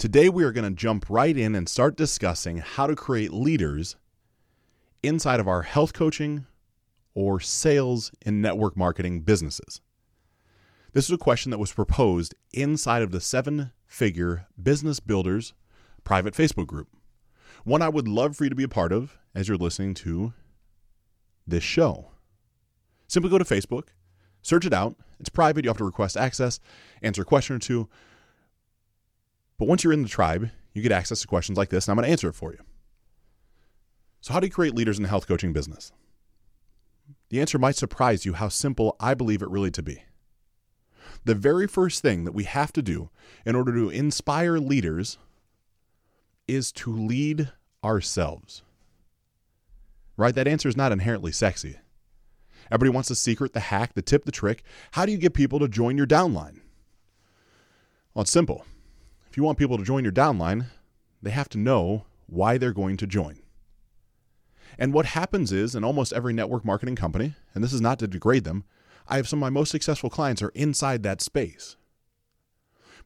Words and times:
Today, 0.00 0.30
we 0.30 0.44
are 0.44 0.50
going 0.50 0.64
to 0.64 0.74
jump 0.74 1.04
right 1.10 1.36
in 1.36 1.54
and 1.54 1.68
start 1.68 1.94
discussing 1.94 2.56
how 2.56 2.86
to 2.86 2.96
create 2.96 3.34
leaders 3.34 3.96
inside 5.02 5.40
of 5.40 5.46
our 5.46 5.60
health 5.60 5.92
coaching 5.92 6.46
or 7.12 7.38
sales 7.38 8.10
and 8.24 8.40
network 8.40 8.78
marketing 8.78 9.20
businesses. 9.20 9.82
This 10.94 11.04
is 11.04 11.10
a 11.10 11.18
question 11.18 11.50
that 11.50 11.58
was 11.58 11.74
proposed 11.74 12.34
inside 12.54 13.02
of 13.02 13.10
the 13.10 13.20
seven 13.20 13.72
figure 13.86 14.46
Business 14.60 15.00
Builders 15.00 15.52
private 16.02 16.32
Facebook 16.32 16.66
group. 16.66 16.88
One 17.64 17.82
I 17.82 17.90
would 17.90 18.08
love 18.08 18.34
for 18.34 18.44
you 18.44 18.50
to 18.50 18.56
be 18.56 18.64
a 18.64 18.68
part 18.68 18.92
of 18.92 19.18
as 19.34 19.48
you're 19.48 19.58
listening 19.58 19.92
to 19.96 20.32
this 21.46 21.62
show. 21.62 22.08
Simply 23.06 23.28
go 23.28 23.36
to 23.36 23.44
Facebook, 23.44 23.88
search 24.40 24.64
it 24.64 24.72
out. 24.72 24.96
It's 25.18 25.28
private. 25.28 25.66
You 25.66 25.68
have 25.68 25.76
to 25.76 25.84
request 25.84 26.16
access, 26.16 26.58
answer 27.02 27.20
a 27.20 27.26
question 27.26 27.56
or 27.56 27.58
two. 27.58 27.90
But 29.60 29.68
once 29.68 29.84
you're 29.84 29.92
in 29.92 30.02
the 30.02 30.08
tribe, 30.08 30.48
you 30.72 30.80
get 30.80 30.90
access 30.90 31.20
to 31.20 31.28
questions 31.28 31.58
like 31.58 31.68
this, 31.68 31.86
and 31.86 31.92
I'm 31.92 31.96
going 31.96 32.06
to 32.06 32.10
answer 32.10 32.30
it 32.30 32.34
for 32.34 32.50
you. 32.50 32.60
So, 34.22 34.32
how 34.32 34.40
do 34.40 34.46
you 34.46 34.50
create 34.50 34.74
leaders 34.74 34.96
in 34.96 35.02
the 35.02 35.08
health 35.10 35.28
coaching 35.28 35.52
business? 35.52 35.92
The 37.28 37.42
answer 37.42 37.58
might 37.58 37.76
surprise 37.76 38.24
you 38.24 38.32
how 38.32 38.48
simple 38.48 38.96
I 38.98 39.12
believe 39.12 39.42
it 39.42 39.50
really 39.50 39.70
to 39.72 39.82
be. 39.82 40.04
The 41.26 41.34
very 41.34 41.68
first 41.68 42.00
thing 42.00 42.24
that 42.24 42.32
we 42.32 42.44
have 42.44 42.72
to 42.72 42.80
do 42.80 43.10
in 43.44 43.54
order 43.54 43.74
to 43.74 43.90
inspire 43.90 44.56
leaders 44.56 45.18
is 46.48 46.72
to 46.72 46.90
lead 46.90 47.52
ourselves. 47.84 48.62
Right? 50.16 50.34
That 50.34 50.48
answer 50.48 50.70
is 50.70 50.76
not 50.76 50.90
inherently 50.90 51.32
sexy. 51.32 51.78
Everybody 52.70 52.94
wants 52.94 53.10
the 53.10 53.14
secret, 53.14 53.52
the 53.52 53.60
hack, 53.60 53.92
the 53.92 54.00
tip, 54.00 54.24
the 54.24 54.32
trick. 54.32 54.62
How 54.92 55.04
do 55.04 55.12
you 55.12 55.18
get 55.18 55.34
people 55.34 55.58
to 55.58 55.68
join 55.68 55.98
your 55.98 56.06
downline? 56.06 56.60
Well, 58.14 58.22
it's 58.22 58.30
simple. 58.30 58.64
If 59.30 59.36
you 59.36 59.44
want 59.44 59.58
people 59.58 59.78
to 59.78 59.84
join 59.84 60.02
your 60.02 60.12
downline, 60.12 60.66
they 61.22 61.30
have 61.30 61.48
to 61.50 61.58
know 61.58 62.04
why 62.26 62.58
they're 62.58 62.72
going 62.72 62.96
to 62.96 63.06
join. 63.06 63.38
And 64.76 64.92
what 64.92 65.06
happens 65.06 65.52
is, 65.52 65.76
in 65.76 65.84
almost 65.84 66.12
every 66.12 66.32
network 66.32 66.64
marketing 66.64 66.96
company, 66.96 67.34
and 67.54 67.62
this 67.62 67.72
is 67.72 67.80
not 67.80 68.00
to 68.00 68.08
degrade 68.08 68.42
them, 68.42 68.64
I 69.06 69.16
have 69.16 69.28
some 69.28 69.38
of 69.38 69.42
my 69.42 69.50
most 69.50 69.70
successful 69.70 70.10
clients 70.10 70.42
are 70.42 70.52
inside 70.54 71.04
that 71.04 71.20
space. 71.20 71.76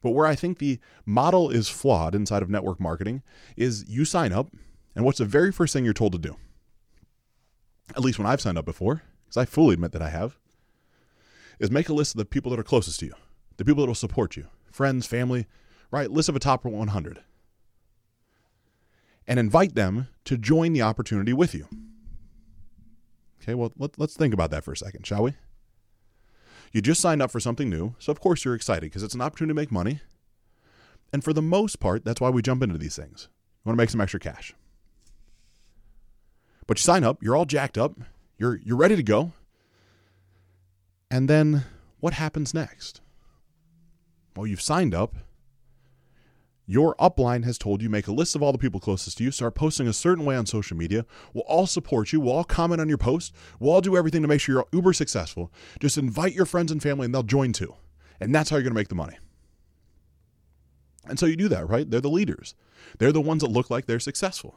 But 0.01 0.11
where 0.11 0.25
I 0.25 0.35
think 0.35 0.57
the 0.57 0.79
model 1.05 1.51
is 1.51 1.69
flawed 1.69 2.15
inside 2.15 2.41
of 2.41 2.49
network 2.49 2.79
marketing 2.79 3.21
is 3.55 3.85
you 3.87 4.03
sign 4.03 4.31
up, 4.33 4.51
and 4.95 5.05
what's 5.05 5.19
the 5.19 5.25
very 5.25 5.51
first 5.51 5.73
thing 5.73 5.85
you're 5.85 5.93
told 5.93 6.13
to 6.13 6.17
do? 6.17 6.37
At 7.91 8.01
least 8.01 8.17
when 8.17 8.27
I've 8.27 8.41
signed 8.41 8.57
up 8.57 8.65
before, 8.65 9.03
because 9.25 9.37
I 9.37 9.45
fully 9.45 9.75
admit 9.75 9.91
that 9.91 10.01
I 10.01 10.09
have, 10.09 10.37
is 11.59 11.69
make 11.69 11.89
a 11.89 11.93
list 11.93 12.15
of 12.15 12.17
the 12.17 12.25
people 12.25 12.49
that 12.49 12.59
are 12.59 12.63
closest 12.63 12.99
to 13.01 13.05
you, 13.05 13.13
the 13.57 13.65
people 13.65 13.83
that 13.83 13.89
will 13.89 13.95
support 13.95 14.35
you, 14.35 14.47
friends, 14.71 15.05
family, 15.05 15.45
right? 15.91 16.11
List 16.11 16.29
of 16.29 16.35
a 16.35 16.39
top 16.39 16.65
100. 16.65 17.19
And 19.27 19.39
invite 19.39 19.75
them 19.75 20.07
to 20.25 20.37
join 20.37 20.73
the 20.73 20.81
opportunity 20.81 21.33
with 21.33 21.53
you. 21.55 21.67
Okay, 23.41 23.53
well, 23.53 23.71
let, 23.77 23.99
us 23.99 24.15
think 24.15 24.33
about 24.33 24.51
that 24.51 24.63
for 24.63 24.71
a 24.71 24.77
second, 24.77 25.05
shall 25.05 25.23
we? 25.23 25.33
You 26.71 26.81
just 26.81 27.01
signed 27.01 27.21
up 27.21 27.31
for 27.31 27.39
something 27.39 27.69
new, 27.69 27.95
so 27.99 28.11
of 28.11 28.19
course 28.19 28.43
you're 28.43 28.55
excited 28.55 28.81
because 28.81 29.03
it's 29.03 29.13
an 29.13 29.21
opportunity 29.21 29.51
to 29.51 29.61
make 29.61 29.71
money. 29.71 30.01
And 31.13 31.23
for 31.23 31.31
the 31.31 31.41
most 31.41 31.79
part, 31.79 32.03
that's 32.03 32.19
why 32.19 32.29
we 32.29 32.41
jump 32.41 32.63
into 32.63 32.77
these 32.77 32.95
things. 32.95 33.29
You 33.63 33.69
want 33.69 33.77
to 33.77 33.81
make 33.81 33.89
some 33.89 34.01
extra 34.01 34.19
cash. 34.19 34.53
But 36.67 36.79
you 36.79 36.81
sign 36.81 37.03
up, 37.03 37.21
you're 37.21 37.35
all 37.35 37.45
jacked 37.45 37.77
up, 37.77 37.93
you're 38.37 38.57
you're 38.57 38.77
ready 38.77 38.95
to 38.95 39.03
go. 39.03 39.31
And 41.09 41.29
then 41.29 41.63
what 41.99 42.13
happens 42.13 42.53
next? 42.53 43.01
Well, 44.35 44.47
you've 44.47 44.61
signed 44.61 44.93
up 44.93 45.15
your 46.65 46.95
upline 46.95 47.43
has 47.45 47.57
told 47.57 47.81
you 47.81 47.89
make 47.89 48.07
a 48.07 48.11
list 48.11 48.35
of 48.35 48.41
all 48.41 48.51
the 48.51 48.57
people 48.57 48.79
closest 48.79 49.17
to 49.19 49.23
you, 49.23 49.31
start 49.31 49.55
posting 49.55 49.87
a 49.87 49.93
certain 49.93 50.25
way 50.25 50.35
on 50.35 50.45
social 50.45 50.75
media. 50.75 51.05
We'll 51.33 51.43
all 51.43 51.67
support 51.67 52.11
you. 52.11 52.19
We'll 52.19 52.33
all 52.33 52.43
comment 52.43 52.81
on 52.81 52.89
your 52.89 52.97
post. 52.97 53.33
We'll 53.59 53.73
all 53.73 53.81
do 53.81 53.95
everything 53.95 54.23
to 54.23 54.27
make 54.27 54.41
sure 54.41 54.55
you're 54.55 54.65
uber 54.71 54.93
successful. 54.93 55.51
Just 55.79 55.97
invite 55.97 56.33
your 56.33 56.45
friends 56.45 56.71
and 56.71 56.81
family 56.81 57.05
and 57.05 57.13
they'll 57.13 57.23
join 57.23 57.53
too. 57.53 57.75
And 58.19 58.33
that's 58.33 58.49
how 58.49 58.55
you're 58.55 58.63
going 58.63 58.73
to 58.73 58.79
make 58.79 58.87
the 58.87 58.95
money. 58.95 59.17
And 61.07 61.19
so 61.19 61.27
you 61.27 61.35
do 61.35 61.47
that, 61.49 61.69
right? 61.69 61.89
They're 61.89 62.01
the 62.01 62.09
leaders. 62.09 62.55
They're 62.97 63.11
the 63.11 63.21
ones 63.21 63.43
that 63.43 63.51
look 63.51 63.69
like 63.69 63.85
they're 63.85 63.99
successful. 63.99 64.55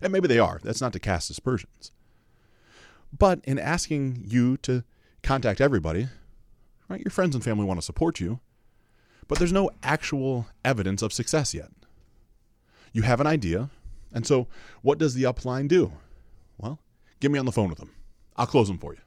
And 0.00 0.12
maybe 0.12 0.28
they 0.28 0.38
are. 0.38 0.60
That's 0.62 0.80
not 0.80 0.92
to 0.94 1.00
cast 1.00 1.28
aspersions. 1.28 1.92
But 3.16 3.40
in 3.44 3.58
asking 3.58 4.22
you 4.26 4.56
to 4.58 4.84
contact 5.22 5.60
everybody, 5.60 6.08
right? 6.88 7.00
Your 7.00 7.10
friends 7.10 7.34
and 7.34 7.44
family 7.44 7.64
want 7.64 7.78
to 7.80 7.84
support 7.84 8.20
you 8.20 8.40
but 9.28 9.38
there's 9.38 9.52
no 9.52 9.70
actual 9.82 10.46
evidence 10.64 11.02
of 11.02 11.12
success 11.12 11.54
yet. 11.54 11.70
You 12.92 13.02
have 13.02 13.20
an 13.20 13.26
idea, 13.26 13.70
and 14.12 14.26
so 14.26 14.48
what 14.82 14.98
does 14.98 15.14
the 15.14 15.24
upline 15.24 15.68
do? 15.68 15.92
Well, 16.56 16.80
get 17.20 17.30
me 17.30 17.38
on 17.38 17.46
the 17.46 17.52
phone 17.52 17.68
with 17.68 17.78
them. 17.78 17.90
I'll 18.36 18.46
close 18.46 18.68
them 18.68 18.78
for 18.78 18.94
you. 18.94 19.00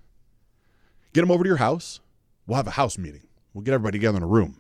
Get 1.14 1.22
them 1.22 1.32
over 1.32 1.44
to 1.44 1.48
your 1.48 1.58
house. 1.58 2.00
We'll 2.46 2.58
have 2.58 2.68
a 2.68 2.72
house 2.72 2.98
meeting. 2.98 3.28
We'll 3.54 3.64
get 3.64 3.74
everybody 3.74 3.98
together 3.98 4.18
in 4.18 4.24
a 4.24 4.28
room. 4.28 4.58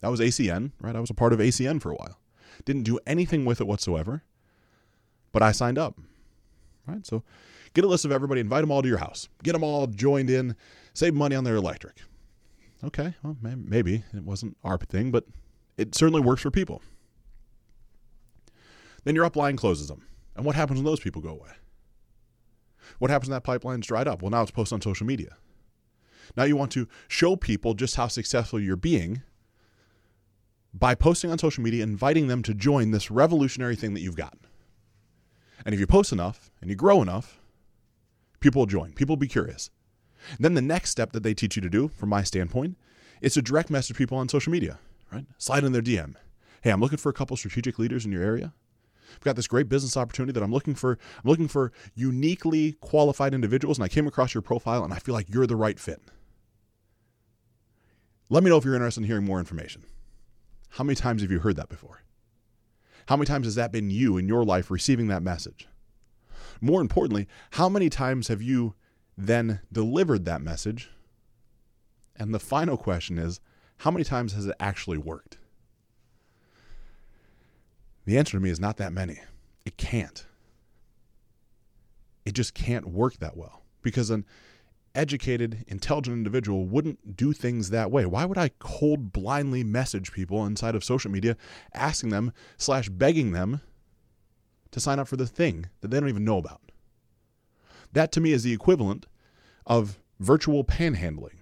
That 0.00 0.08
was 0.08 0.20
ACN, 0.20 0.72
right? 0.80 0.94
I 0.94 1.00
was 1.00 1.10
a 1.10 1.14
part 1.14 1.32
of 1.32 1.38
ACN 1.38 1.80
for 1.80 1.90
a 1.90 1.96
while. 1.96 2.18
Didn't 2.64 2.82
do 2.82 2.98
anything 3.06 3.44
with 3.44 3.60
it 3.60 3.66
whatsoever, 3.66 4.22
but 5.32 5.42
I 5.42 5.52
signed 5.52 5.78
up. 5.78 5.98
Right? 6.86 7.06
So 7.06 7.22
get 7.74 7.84
a 7.84 7.88
list 7.88 8.04
of 8.04 8.12
everybody, 8.12 8.40
invite 8.40 8.62
them 8.62 8.70
all 8.70 8.82
to 8.82 8.88
your 8.88 8.98
house. 8.98 9.28
Get 9.42 9.52
them 9.52 9.64
all 9.64 9.86
joined 9.86 10.30
in, 10.30 10.56
save 10.94 11.14
money 11.14 11.36
on 11.36 11.44
their 11.44 11.56
electric. 11.56 11.96
Okay, 12.82 13.14
well, 13.22 13.36
maybe 13.42 14.04
it 14.14 14.24
wasn't 14.24 14.56
our 14.64 14.78
thing, 14.78 15.10
but 15.10 15.24
it 15.76 15.94
certainly 15.94 16.22
works 16.22 16.42
for 16.42 16.50
people. 16.50 16.82
Then 19.04 19.14
your 19.14 19.28
upline 19.28 19.56
closes 19.56 19.88
them. 19.88 20.06
And 20.36 20.44
what 20.44 20.56
happens 20.56 20.78
when 20.78 20.84
those 20.84 21.00
people 21.00 21.20
go 21.20 21.30
away? 21.30 21.50
What 22.98 23.10
happens 23.10 23.28
when 23.28 23.36
that 23.36 23.44
pipeline's 23.44 23.86
dried 23.86 24.08
up? 24.08 24.22
Well, 24.22 24.30
now 24.30 24.42
it's 24.42 24.50
posted 24.50 24.74
on 24.74 24.80
social 24.80 25.06
media. 25.06 25.36
Now 26.36 26.44
you 26.44 26.56
want 26.56 26.70
to 26.72 26.88
show 27.08 27.36
people 27.36 27.74
just 27.74 27.96
how 27.96 28.08
successful 28.08 28.60
you're 28.60 28.76
being 28.76 29.22
by 30.72 30.94
posting 30.94 31.30
on 31.30 31.38
social 31.38 31.62
media, 31.62 31.82
inviting 31.82 32.28
them 32.28 32.42
to 32.44 32.54
join 32.54 32.90
this 32.90 33.10
revolutionary 33.10 33.76
thing 33.76 33.94
that 33.94 34.00
you've 34.00 34.16
got. 34.16 34.38
And 35.64 35.74
if 35.74 35.80
you 35.80 35.86
post 35.86 36.12
enough 36.12 36.50
and 36.60 36.70
you 36.70 36.76
grow 36.76 37.02
enough, 37.02 37.40
people 38.38 38.60
will 38.60 38.66
join. 38.66 38.92
People 38.92 39.16
will 39.16 39.20
be 39.20 39.28
curious. 39.28 39.70
Then 40.38 40.54
the 40.54 40.62
next 40.62 40.90
step 40.90 41.12
that 41.12 41.22
they 41.22 41.34
teach 41.34 41.56
you 41.56 41.62
to 41.62 41.70
do, 41.70 41.88
from 41.88 42.08
my 42.08 42.22
standpoint, 42.22 42.76
is 43.20 43.34
to 43.34 43.42
direct 43.42 43.70
message 43.70 43.96
people 43.96 44.18
on 44.18 44.28
social 44.28 44.52
media, 44.52 44.78
right? 45.12 45.26
Slide 45.38 45.64
in 45.64 45.72
their 45.72 45.82
DM. 45.82 46.14
Hey, 46.62 46.70
I'm 46.70 46.80
looking 46.80 46.98
for 46.98 47.08
a 47.08 47.14
couple 47.14 47.36
strategic 47.36 47.78
leaders 47.78 48.04
in 48.04 48.12
your 48.12 48.22
area. 48.22 48.52
I've 49.12 49.20
got 49.20 49.36
this 49.36 49.48
great 49.48 49.68
business 49.68 49.96
opportunity 49.96 50.32
that 50.32 50.42
I'm 50.42 50.52
looking 50.52 50.74
for. 50.74 50.92
I'm 50.92 51.30
looking 51.30 51.48
for 51.48 51.72
uniquely 51.94 52.72
qualified 52.80 53.34
individuals, 53.34 53.78
and 53.78 53.84
I 53.84 53.88
came 53.88 54.06
across 54.06 54.34
your 54.34 54.42
profile 54.42 54.84
and 54.84 54.92
I 54.92 54.98
feel 54.98 55.14
like 55.14 55.28
you're 55.28 55.46
the 55.46 55.56
right 55.56 55.78
fit. 55.78 56.00
Let 58.28 58.44
me 58.44 58.50
know 58.50 58.56
if 58.56 58.64
you're 58.64 58.74
interested 58.74 59.00
in 59.00 59.06
hearing 59.08 59.24
more 59.24 59.40
information. 59.40 59.82
How 60.70 60.84
many 60.84 60.94
times 60.94 61.22
have 61.22 61.32
you 61.32 61.40
heard 61.40 61.56
that 61.56 61.68
before? 61.68 62.02
How 63.06 63.16
many 63.16 63.26
times 63.26 63.46
has 63.46 63.56
that 63.56 63.72
been 63.72 63.90
you 63.90 64.16
in 64.16 64.28
your 64.28 64.44
life 64.44 64.70
receiving 64.70 65.08
that 65.08 65.22
message? 65.22 65.66
More 66.60 66.80
importantly, 66.80 67.26
how 67.52 67.68
many 67.68 67.90
times 67.90 68.28
have 68.28 68.40
you 68.40 68.74
then 69.26 69.60
delivered 69.72 70.24
that 70.24 70.42
message? 70.42 70.90
And 72.16 72.34
the 72.34 72.38
final 72.38 72.76
question 72.76 73.18
is 73.18 73.40
how 73.78 73.90
many 73.90 74.04
times 74.04 74.34
has 74.34 74.46
it 74.46 74.56
actually 74.60 74.98
worked? 74.98 75.38
The 78.04 78.18
answer 78.18 78.38
to 78.38 78.42
me 78.42 78.50
is 78.50 78.60
not 78.60 78.76
that 78.78 78.92
many. 78.92 79.20
It 79.64 79.76
can't. 79.76 80.26
It 82.24 82.32
just 82.32 82.54
can't 82.54 82.88
work 82.88 83.18
that 83.18 83.36
well 83.36 83.62
because 83.82 84.10
an 84.10 84.24
educated, 84.94 85.64
intelligent 85.68 86.14
individual 86.16 86.66
wouldn't 86.66 87.16
do 87.16 87.32
things 87.32 87.70
that 87.70 87.90
way. 87.90 88.04
Why 88.04 88.24
would 88.24 88.38
I 88.38 88.50
cold 88.58 89.12
blindly 89.12 89.64
message 89.64 90.12
people 90.12 90.44
inside 90.44 90.74
of 90.74 90.84
social 90.84 91.10
media 91.10 91.36
asking 91.72 92.10
them 92.10 92.32
slash 92.58 92.88
begging 92.88 93.32
them 93.32 93.60
to 94.72 94.80
sign 94.80 94.98
up 94.98 95.08
for 95.08 95.16
the 95.16 95.26
thing 95.26 95.68
that 95.80 95.88
they 95.88 96.00
don't 96.00 96.08
even 96.08 96.24
know 96.24 96.38
about? 96.38 96.60
That 97.92 98.12
to 98.12 98.20
me 98.20 98.32
is 98.32 98.42
the 98.42 98.52
equivalent 98.52 99.06
of 99.70 100.00
virtual 100.18 100.64
panhandling. 100.64 101.36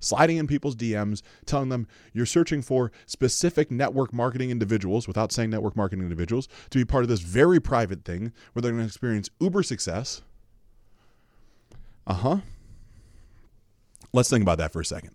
Sliding 0.00 0.38
in 0.38 0.46
people's 0.46 0.74
DMs, 0.74 1.22
telling 1.44 1.68
them 1.68 1.86
you're 2.12 2.24
searching 2.24 2.62
for 2.62 2.90
specific 3.04 3.70
network 3.70 4.12
marketing 4.12 4.50
individuals 4.50 5.06
without 5.06 5.30
saying 5.30 5.50
network 5.50 5.76
marketing 5.76 6.04
individuals 6.04 6.48
to 6.70 6.78
be 6.78 6.84
part 6.84 7.04
of 7.04 7.08
this 7.08 7.20
very 7.20 7.60
private 7.60 8.04
thing 8.04 8.32
where 8.52 8.62
they're 8.62 8.72
going 8.72 8.82
to 8.82 8.86
experience 8.86 9.28
uber 9.40 9.62
success. 9.62 10.22
Uh 12.06 12.14
huh. 12.14 12.36
Let's 14.12 14.30
think 14.30 14.42
about 14.42 14.58
that 14.58 14.72
for 14.72 14.80
a 14.80 14.84
second. 14.84 15.14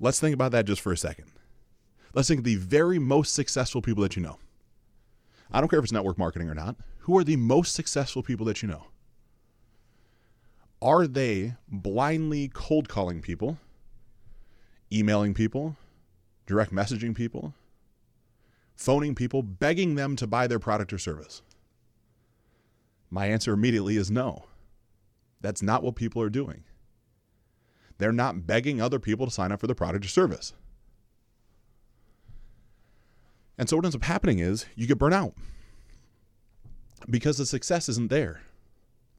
Let's 0.00 0.18
think 0.18 0.34
about 0.34 0.50
that 0.52 0.64
just 0.64 0.80
for 0.80 0.90
a 0.90 0.96
second. 0.96 1.26
Let's 2.12 2.26
think 2.26 2.38
of 2.38 2.44
the 2.44 2.56
very 2.56 2.98
most 2.98 3.34
successful 3.34 3.82
people 3.82 4.02
that 4.02 4.16
you 4.16 4.22
know. 4.22 4.38
I 5.52 5.60
don't 5.60 5.68
care 5.68 5.78
if 5.78 5.84
it's 5.84 5.92
network 5.92 6.18
marketing 6.18 6.48
or 6.48 6.54
not. 6.54 6.74
Who 7.00 7.16
are 7.18 7.24
the 7.24 7.36
most 7.36 7.74
successful 7.74 8.22
people 8.22 8.46
that 8.46 8.62
you 8.62 8.68
know? 8.68 8.86
Are 10.82 11.06
they 11.06 11.56
blindly 11.68 12.48
cold 12.48 12.88
calling 12.88 13.20
people, 13.20 13.58
emailing 14.90 15.34
people, 15.34 15.76
direct 16.46 16.72
messaging 16.72 17.14
people, 17.14 17.54
phoning 18.74 19.14
people, 19.14 19.42
begging 19.42 19.94
them 19.94 20.16
to 20.16 20.26
buy 20.26 20.46
their 20.46 20.58
product 20.58 20.92
or 20.92 20.98
service? 20.98 21.42
My 23.10 23.26
answer 23.26 23.52
immediately 23.52 23.96
is 23.96 24.10
no. 24.10 24.46
That's 25.40 25.62
not 25.62 25.82
what 25.82 25.96
people 25.96 26.22
are 26.22 26.30
doing. 26.30 26.64
They're 27.98 28.12
not 28.12 28.46
begging 28.46 28.80
other 28.80 28.98
people 28.98 29.26
to 29.26 29.32
sign 29.32 29.52
up 29.52 29.60
for 29.60 29.66
the 29.66 29.74
product 29.74 30.06
or 30.06 30.08
service. 30.08 30.54
And 33.58 33.68
so 33.68 33.76
what 33.76 33.84
ends 33.84 33.94
up 33.94 34.04
happening 34.04 34.38
is 34.38 34.64
you 34.74 34.86
get 34.86 34.98
burnt 34.98 35.12
out 35.12 35.34
because 37.10 37.36
the 37.36 37.44
success 37.44 37.90
isn't 37.90 38.08
there. 38.08 38.40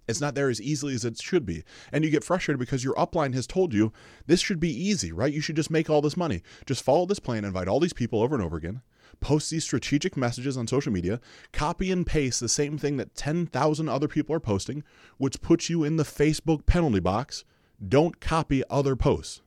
It's 0.08 0.22
not 0.22 0.36
there 0.36 0.50
as 0.50 0.62
easily 0.62 0.94
as 0.94 1.06
it 1.06 1.22
should 1.22 1.46
be. 1.46 1.64
And 1.92 2.04
you 2.04 2.10
get 2.10 2.24
frustrated 2.24 2.60
because 2.60 2.84
your 2.84 2.96
upline 2.96 3.34
has 3.34 3.48
told 3.48 3.74
you 3.74 3.94
this 4.26 4.42
should 4.42 4.60
be 4.60 4.70
easy, 4.70 5.12
right? 5.12 5.34
You 5.34 5.42
should 5.42 5.56
just 5.56 5.72
make 5.72 5.90
all 5.90 6.02
this 6.02 6.18
money. 6.18 6.42
Just 6.66 6.84
follow 6.84 7.06
this 7.06 7.20
plan, 7.20 7.46
invite 7.46 7.68
all 7.68 7.80
these 7.80 7.94
people 7.94 8.22
over 8.22 8.36
and 8.36 8.44
over 8.44 8.58
again, 8.58 8.82
post 9.20 9.50
these 9.50 9.64
strategic 9.64 10.18
messages 10.18 10.58
on 10.58 10.68
social 10.68 10.92
media, 10.92 11.20
copy 11.54 11.92
and 11.92 12.06
paste 12.06 12.40
the 12.40 12.50
same 12.50 12.78
thing 12.78 12.98
that 12.98 13.16
10,000 13.16 13.90
other 13.90 14.08
people 14.08 14.36
are 14.36 14.40
posting, 14.40 14.84
which 15.18 15.42
puts 15.42 15.70
you 15.70 15.84
in 15.84 15.98
the 15.98 16.04
Facebook 16.04 16.66
penalty 16.66 17.00
box. 17.00 17.46
Don't 17.88 18.20
copy 18.20 18.64
other 18.70 18.96
posts. 18.96 19.42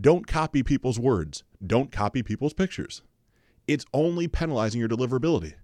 Don't 0.00 0.26
copy 0.26 0.62
people's 0.62 0.98
words. 0.98 1.42
Don't 1.64 1.90
copy 1.90 2.22
people's 2.22 2.52
pictures. 2.52 3.02
It's 3.66 3.84
only 3.92 4.28
penalizing 4.28 4.78
your 4.78 4.88
deliverability. 4.88 5.54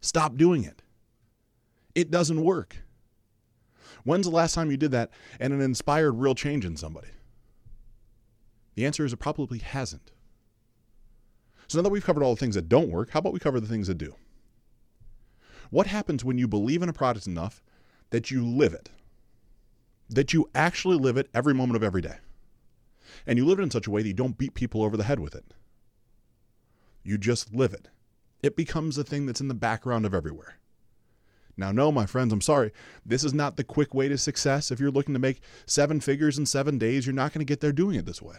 Stop 0.00 0.36
doing 0.36 0.64
it. 0.64 0.82
It 1.94 2.10
doesn't 2.10 2.42
work. 2.42 2.78
When's 4.04 4.26
the 4.26 4.34
last 4.34 4.54
time 4.54 4.70
you 4.70 4.76
did 4.76 4.90
that 4.90 5.10
and 5.38 5.52
it 5.52 5.60
inspired 5.60 6.12
real 6.12 6.34
change 6.34 6.64
in 6.64 6.76
somebody? 6.76 7.08
The 8.74 8.86
answer 8.86 9.04
is 9.04 9.12
it 9.12 9.18
probably 9.18 9.58
hasn't. 9.58 10.10
So 11.68 11.78
now 11.78 11.82
that 11.84 11.90
we've 11.90 12.04
covered 12.04 12.22
all 12.22 12.34
the 12.34 12.40
things 12.40 12.54
that 12.54 12.68
don't 12.68 12.90
work, 12.90 13.10
how 13.10 13.20
about 13.20 13.32
we 13.32 13.38
cover 13.38 13.60
the 13.60 13.66
things 13.66 13.86
that 13.86 13.98
do? 13.98 14.14
What 15.70 15.86
happens 15.86 16.24
when 16.24 16.36
you 16.36 16.46
believe 16.46 16.82
in 16.82 16.88
a 16.88 16.92
product 16.92 17.26
enough 17.26 17.62
that 18.10 18.30
you 18.30 18.46
live 18.46 18.74
it? 18.74 18.90
That 20.10 20.34
you 20.34 20.50
actually 20.54 20.96
live 20.96 21.16
it 21.16 21.30
every 21.32 21.54
moment 21.54 21.76
of 21.76 21.82
every 21.82 22.02
day. 22.02 22.16
And 23.26 23.38
you 23.38 23.46
live 23.46 23.58
it 23.58 23.62
in 23.62 23.70
such 23.70 23.86
a 23.86 23.90
way 23.90 24.02
that 24.02 24.08
you 24.08 24.14
don't 24.14 24.36
beat 24.36 24.54
people 24.54 24.82
over 24.82 24.96
the 24.96 25.04
head 25.04 25.20
with 25.20 25.34
it. 25.34 25.54
You 27.02 27.18
just 27.18 27.54
live 27.54 27.72
it. 27.72 27.88
It 28.42 28.56
becomes 28.56 28.98
a 28.98 29.04
thing 29.04 29.26
that's 29.26 29.40
in 29.40 29.48
the 29.48 29.54
background 29.54 30.04
of 30.04 30.14
everywhere. 30.14 30.58
Now, 31.56 31.70
no, 31.70 31.92
my 31.92 32.06
friends, 32.06 32.32
I'm 32.32 32.40
sorry. 32.40 32.72
This 33.04 33.24
is 33.24 33.34
not 33.34 33.56
the 33.56 33.64
quick 33.64 33.92
way 33.94 34.08
to 34.08 34.16
success. 34.16 34.70
If 34.70 34.80
you're 34.80 34.90
looking 34.90 35.14
to 35.14 35.20
make 35.20 35.42
seven 35.66 36.00
figures 36.00 36.38
in 36.38 36.46
seven 36.46 36.78
days, 36.78 37.06
you're 37.06 37.14
not 37.14 37.32
going 37.32 37.44
to 37.44 37.50
get 37.50 37.60
there 37.60 37.72
doing 37.72 37.96
it 37.96 38.06
this 38.06 38.22
way. 38.22 38.36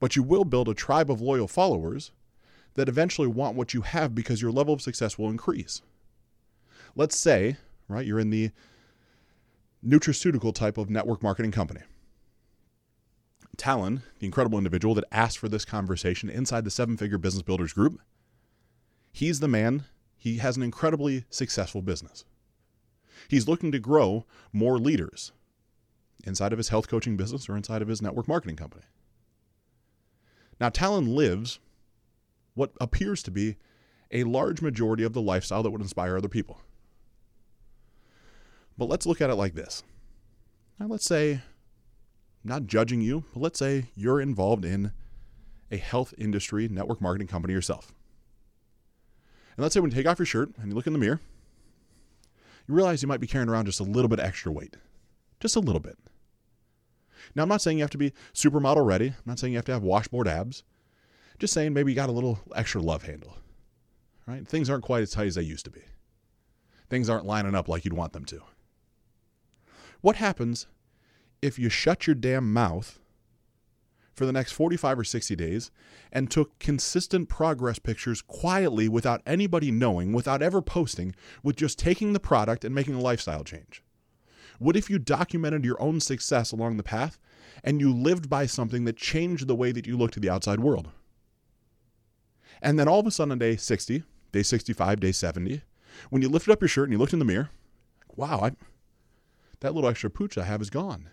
But 0.00 0.16
you 0.16 0.22
will 0.22 0.44
build 0.44 0.68
a 0.68 0.74
tribe 0.74 1.10
of 1.10 1.20
loyal 1.20 1.48
followers 1.48 2.12
that 2.74 2.88
eventually 2.88 3.28
want 3.28 3.56
what 3.56 3.74
you 3.74 3.82
have 3.82 4.14
because 4.14 4.42
your 4.42 4.52
level 4.52 4.74
of 4.74 4.82
success 4.82 5.18
will 5.18 5.30
increase. 5.30 5.82
Let's 6.94 7.18
say, 7.18 7.56
right, 7.88 8.06
you're 8.06 8.20
in 8.20 8.30
the 8.30 8.50
nutraceutical 9.84 10.54
type 10.54 10.78
of 10.78 10.90
network 10.90 11.22
marketing 11.22 11.52
company. 11.52 11.80
Talon, 13.56 14.02
the 14.20 14.26
incredible 14.26 14.58
individual 14.58 14.94
that 14.94 15.04
asked 15.10 15.38
for 15.38 15.48
this 15.48 15.64
conversation 15.64 16.30
inside 16.30 16.64
the 16.64 16.70
Seven 16.70 16.96
Figure 16.96 17.18
Business 17.18 17.42
Builders 17.42 17.72
Group, 17.72 18.00
he's 19.12 19.40
the 19.40 19.48
man 19.48 19.84
he 20.18 20.38
has 20.38 20.56
an 20.56 20.62
incredibly 20.62 21.24
successful 21.30 21.80
business. 21.80 22.24
He's 23.28 23.48
looking 23.48 23.72
to 23.72 23.78
grow 23.78 24.26
more 24.52 24.78
leaders 24.78 25.32
inside 26.24 26.52
of 26.52 26.58
his 26.58 26.68
health 26.68 26.88
coaching 26.88 27.16
business 27.16 27.48
or 27.48 27.56
inside 27.56 27.82
of 27.82 27.88
his 27.88 28.02
network 28.02 28.26
marketing 28.26 28.56
company. 28.56 28.84
Now, 30.60 30.68
Talon 30.68 31.14
lives 31.14 31.60
what 32.54 32.72
appears 32.80 33.22
to 33.22 33.30
be 33.30 33.56
a 34.10 34.24
large 34.24 34.60
majority 34.60 35.04
of 35.04 35.12
the 35.12 35.22
lifestyle 35.22 35.62
that 35.62 35.70
would 35.70 35.80
inspire 35.80 36.16
other 36.16 36.28
people. 36.28 36.60
But 38.76 38.88
let's 38.88 39.06
look 39.06 39.20
at 39.20 39.30
it 39.30 39.36
like 39.36 39.54
this. 39.54 39.82
Now, 40.80 40.86
let's 40.86 41.04
say, 41.04 41.42
not 42.42 42.66
judging 42.66 43.00
you, 43.00 43.24
but 43.32 43.40
let's 43.40 43.58
say 43.58 43.90
you're 43.94 44.20
involved 44.20 44.64
in 44.64 44.92
a 45.70 45.76
health 45.76 46.14
industry 46.18 46.68
network 46.68 47.00
marketing 47.00 47.28
company 47.28 47.54
yourself. 47.54 47.92
And 49.58 49.64
let's 49.64 49.74
say 49.74 49.80
when 49.80 49.90
you 49.90 49.96
take 49.96 50.06
off 50.06 50.20
your 50.20 50.26
shirt 50.26 50.52
and 50.56 50.68
you 50.68 50.76
look 50.76 50.86
in 50.86 50.92
the 50.92 51.00
mirror, 51.00 51.20
you 52.68 52.74
realize 52.74 53.02
you 53.02 53.08
might 53.08 53.18
be 53.18 53.26
carrying 53.26 53.48
around 53.48 53.64
just 53.64 53.80
a 53.80 53.82
little 53.82 54.08
bit 54.08 54.20
extra 54.20 54.52
weight. 54.52 54.76
Just 55.40 55.56
a 55.56 55.60
little 55.60 55.80
bit. 55.80 55.98
Now, 57.34 57.42
I'm 57.42 57.48
not 57.48 57.60
saying 57.60 57.76
you 57.76 57.82
have 57.82 57.90
to 57.90 57.98
be 57.98 58.12
supermodel 58.32 58.86
ready. 58.86 59.08
I'm 59.08 59.24
not 59.26 59.40
saying 59.40 59.52
you 59.52 59.58
have 59.58 59.64
to 59.64 59.72
have 59.72 59.82
washboard 59.82 60.28
abs. 60.28 60.62
Just 61.40 61.52
saying 61.52 61.72
maybe 61.72 61.90
you 61.90 61.96
got 61.96 62.08
a 62.08 62.12
little 62.12 62.38
extra 62.54 62.80
love 62.80 63.02
handle. 63.02 63.36
Right? 64.28 64.46
Things 64.46 64.70
aren't 64.70 64.84
quite 64.84 65.02
as 65.02 65.10
tight 65.10 65.26
as 65.26 65.34
they 65.34 65.42
used 65.42 65.64
to 65.64 65.72
be. 65.72 65.82
Things 66.88 67.10
aren't 67.10 67.26
lining 67.26 67.56
up 67.56 67.66
like 67.66 67.84
you'd 67.84 67.94
want 67.94 68.12
them 68.12 68.26
to. 68.26 68.40
What 70.02 70.16
happens 70.16 70.68
if 71.42 71.58
you 71.58 71.68
shut 71.68 72.06
your 72.06 72.14
damn 72.14 72.52
mouth 72.52 73.00
for 74.18 74.26
the 74.26 74.32
next 74.32 74.52
45 74.52 74.98
or 74.98 75.04
60 75.04 75.36
days 75.36 75.70
and 76.12 76.30
took 76.30 76.58
consistent 76.58 77.28
progress 77.28 77.78
pictures 77.78 78.20
quietly 78.20 78.88
without 78.88 79.22
anybody 79.24 79.70
knowing, 79.70 80.12
without 80.12 80.42
ever 80.42 80.60
posting, 80.60 81.14
with 81.42 81.56
just 81.56 81.78
taking 81.78 82.12
the 82.12 82.20
product 82.20 82.64
and 82.64 82.74
making 82.74 82.94
a 82.94 83.00
lifestyle 83.00 83.44
change? 83.44 83.82
What 84.58 84.76
if 84.76 84.90
you 84.90 84.98
documented 84.98 85.64
your 85.64 85.80
own 85.80 86.00
success 86.00 86.50
along 86.50 86.76
the 86.76 86.82
path 86.82 87.18
and 87.62 87.80
you 87.80 87.94
lived 87.94 88.28
by 88.28 88.46
something 88.46 88.84
that 88.84 88.96
changed 88.96 89.46
the 89.46 89.54
way 89.54 89.72
that 89.72 89.86
you 89.86 89.96
look 89.96 90.10
to 90.12 90.20
the 90.20 90.30
outside 90.30 90.60
world? 90.60 90.90
And 92.60 92.76
then 92.78 92.88
all 92.88 92.98
of 92.98 93.06
a 93.06 93.12
sudden 93.12 93.32
on 93.32 93.38
day 93.38 93.54
60, 93.54 94.02
day 94.32 94.42
65, 94.42 94.98
day 94.98 95.12
70, 95.12 95.62
when 96.10 96.22
you 96.22 96.28
lifted 96.28 96.52
up 96.52 96.60
your 96.60 96.68
shirt 96.68 96.88
and 96.88 96.92
you 96.92 96.98
looked 96.98 97.12
in 97.12 97.20
the 97.20 97.24
mirror, 97.24 97.50
wow, 98.16 98.40
I, 98.42 98.50
that 99.60 99.74
little 99.74 99.88
extra 99.88 100.10
pooch 100.10 100.36
I 100.36 100.44
have 100.44 100.60
is 100.60 100.70
gone. 100.70 101.08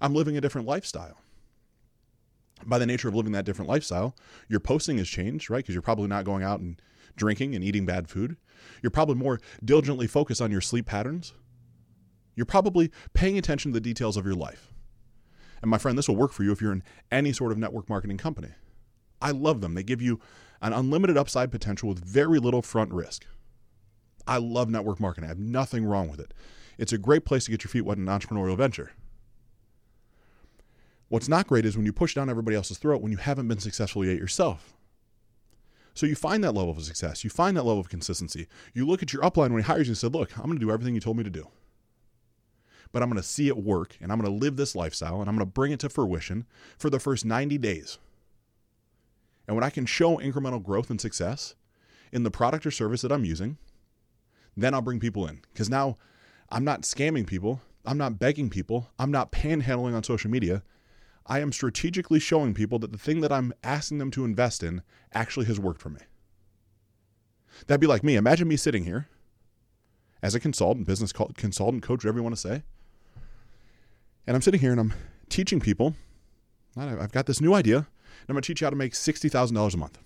I'm 0.00 0.14
living 0.14 0.36
a 0.36 0.40
different 0.40 0.66
lifestyle 0.66 1.18
by 2.64 2.78
the 2.78 2.86
nature 2.86 3.08
of 3.08 3.14
living 3.14 3.32
that 3.32 3.44
different 3.44 3.68
lifestyle, 3.68 4.16
your 4.48 4.60
posting 4.60 4.98
has 4.98 5.08
changed, 5.08 5.50
right? 5.50 5.58
Because 5.58 5.74
you're 5.74 5.82
probably 5.82 6.08
not 6.08 6.24
going 6.24 6.42
out 6.42 6.60
and 6.60 6.80
drinking 7.16 7.54
and 7.54 7.64
eating 7.64 7.86
bad 7.86 8.08
food. 8.08 8.36
You're 8.82 8.90
probably 8.90 9.16
more 9.16 9.40
diligently 9.64 10.06
focused 10.06 10.40
on 10.40 10.50
your 10.50 10.60
sleep 10.60 10.86
patterns. 10.86 11.34
You're 12.34 12.46
probably 12.46 12.90
paying 13.14 13.38
attention 13.38 13.72
to 13.72 13.76
the 13.76 13.80
details 13.80 14.16
of 14.16 14.24
your 14.24 14.34
life. 14.34 14.72
And 15.62 15.70
my 15.70 15.78
friend, 15.78 15.96
this 15.96 16.08
will 16.08 16.16
work 16.16 16.32
for 16.32 16.44
you 16.44 16.52
if 16.52 16.60
you're 16.60 16.72
in 16.72 16.82
any 17.10 17.32
sort 17.32 17.52
of 17.52 17.58
network 17.58 17.88
marketing 17.88 18.18
company. 18.18 18.50
I 19.20 19.30
love 19.30 19.60
them. 19.62 19.74
They 19.74 19.82
give 19.82 20.02
you 20.02 20.20
an 20.60 20.72
unlimited 20.72 21.16
upside 21.16 21.50
potential 21.50 21.88
with 21.88 22.04
very 22.04 22.38
little 22.38 22.62
front 22.62 22.92
risk. 22.92 23.26
I 24.26 24.38
love 24.38 24.68
network 24.68 25.00
marketing. 25.00 25.26
I 25.26 25.28
have 25.28 25.38
nothing 25.38 25.84
wrong 25.86 26.08
with 26.08 26.20
it. 26.20 26.34
It's 26.78 26.92
a 26.92 26.98
great 26.98 27.24
place 27.24 27.46
to 27.46 27.50
get 27.50 27.64
your 27.64 27.70
feet 27.70 27.82
wet 27.82 27.96
in 27.96 28.06
an 28.06 28.18
entrepreneurial 28.18 28.56
venture. 28.56 28.92
What's 31.08 31.28
not 31.28 31.46
great 31.46 31.64
is 31.64 31.76
when 31.76 31.86
you 31.86 31.92
push 31.92 32.14
down 32.14 32.28
everybody 32.28 32.56
else's 32.56 32.78
throat 32.78 33.00
when 33.00 33.12
you 33.12 33.18
haven't 33.18 33.48
been 33.48 33.60
successful 33.60 34.04
yet 34.04 34.16
yourself. 34.16 34.74
So 35.94 36.04
you 36.04 36.14
find 36.14 36.44
that 36.44 36.52
level 36.52 36.72
of 36.72 36.82
success, 36.82 37.24
you 37.24 37.30
find 37.30 37.56
that 37.56 37.62
level 37.62 37.80
of 37.80 37.88
consistency. 37.88 38.48
You 38.74 38.86
look 38.86 39.02
at 39.02 39.12
your 39.12 39.22
upline 39.22 39.50
when 39.50 39.62
he 39.62 39.66
hires 39.66 39.86
you 39.86 39.92
and 39.92 39.98
said, 39.98 40.14
"Look, 40.14 40.36
I'm 40.36 40.44
going 40.44 40.58
to 40.58 40.64
do 40.64 40.70
everything 40.70 40.94
you 40.94 41.00
told 41.00 41.16
me 41.16 41.24
to 41.24 41.30
do." 41.30 41.48
But 42.92 43.02
I'm 43.02 43.08
going 43.08 43.22
to 43.22 43.28
see 43.28 43.48
it 43.48 43.56
work 43.56 43.96
and 44.00 44.12
I'm 44.12 44.20
going 44.20 44.30
to 44.30 44.44
live 44.44 44.56
this 44.56 44.74
lifestyle 44.74 45.20
and 45.20 45.28
I'm 45.28 45.36
going 45.36 45.46
to 45.46 45.52
bring 45.52 45.72
it 45.72 45.80
to 45.80 45.88
fruition 45.88 46.46
for 46.78 46.90
the 46.90 47.00
first 47.00 47.24
90 47.24 47.58
days. 47.58 47.98
And 49.46 49.56
when 49.56 49.64
I 49.64 49.70
can 49.70 49.86
show 49.86 50.16
incremental 50.18 50.62
growth 50.62 50.90
and 50.90 51.00
success 51.00 51.54
in 52.12 52.22
the 52.22 52.30
product 52.30 52.66
or 52.66 52.70
service 52.70 53.02
that 53.02 53.12
I'm 53.12 53.24
using, 53.24 53.58
then 54.56 54.74
I'll 54.74 54.82
bring 54.82 55.00
people 55.00 55.26
in. 55.26 55.40
Because 55.52 55.68
now 55.68 55.98
I'm 56.50 56.64
not 56.64 56.82
scamming 56.82 57.26
people, 57.26 57.60
I'm 57.84 57.98
not 57.98 58.18
begging 58.18 58.50
people, 58.50 58.88
I'm 58.98 59.10
not 59.10 59.32
panhandling 59.32 59.94
on 59.94 60.02
social 60.02 60.30
media. 60.30 60.62
I 61.26 61.40
am 61.40 61.52
strategically 61.52 62.20
showing 62.20 62.54
people 62.54 62.78
that 62.78 62.92
the 62.92 62.98
thing 62.98 63.20
that 63.20 63.32
I'm 63.32 63.52
asking 63.64 63.98
them 63.98 64.10
to 64.12 64.24
invest 64.24 64.62
in 64.62 64.82
actually 65.12 65.46
has 65.46 65.58
worked 65.58 65.82
for 65.82 65.90
me. 65.90 66.00
That'd 67.66 67.80
be 67.80 67.86
like 67.86 68.04
me. 68.04 68.16
Imagine 68.16 68.48
me 68.48 68.56
sitting 68.56 68.84
here 68.84 69.08
as 70.22 70.34
a 70.34 70.40
consultant, 70.40 70.86
business 70.86 71.12
consultant, 71.12 71.82
coach, 71.82 72.04
whatever 72.04 72.18
you 72.18 72.22
want 72.22 72.34
to 72.36 72.40
say. 72.40 72.62
And 74.26 74.36
I'm 74.36 74.42
sitting 74.42 74.60
here 74.60 74.70
and 74.70 74.80
I'm 74.80 74.94
teaching 75.28 75.60
people. 75.60 75.94
I've 76.76 77.12
got 77.12 77.26
this 77.26 77.40
new 77.40 77.54
idea, 77.54 77.76
and 77.76 77.86
I'm 78.28 78.34
going 78.34 78.42
to 78.42 78.46
teach 78.46 78.60
you 78.60 78.66
how 78.66 78.70
to 78.70 78.76
make 78.76 78.92
$60,000 78.92 79.74
a 79.74 79.76
month. 79.78 79.98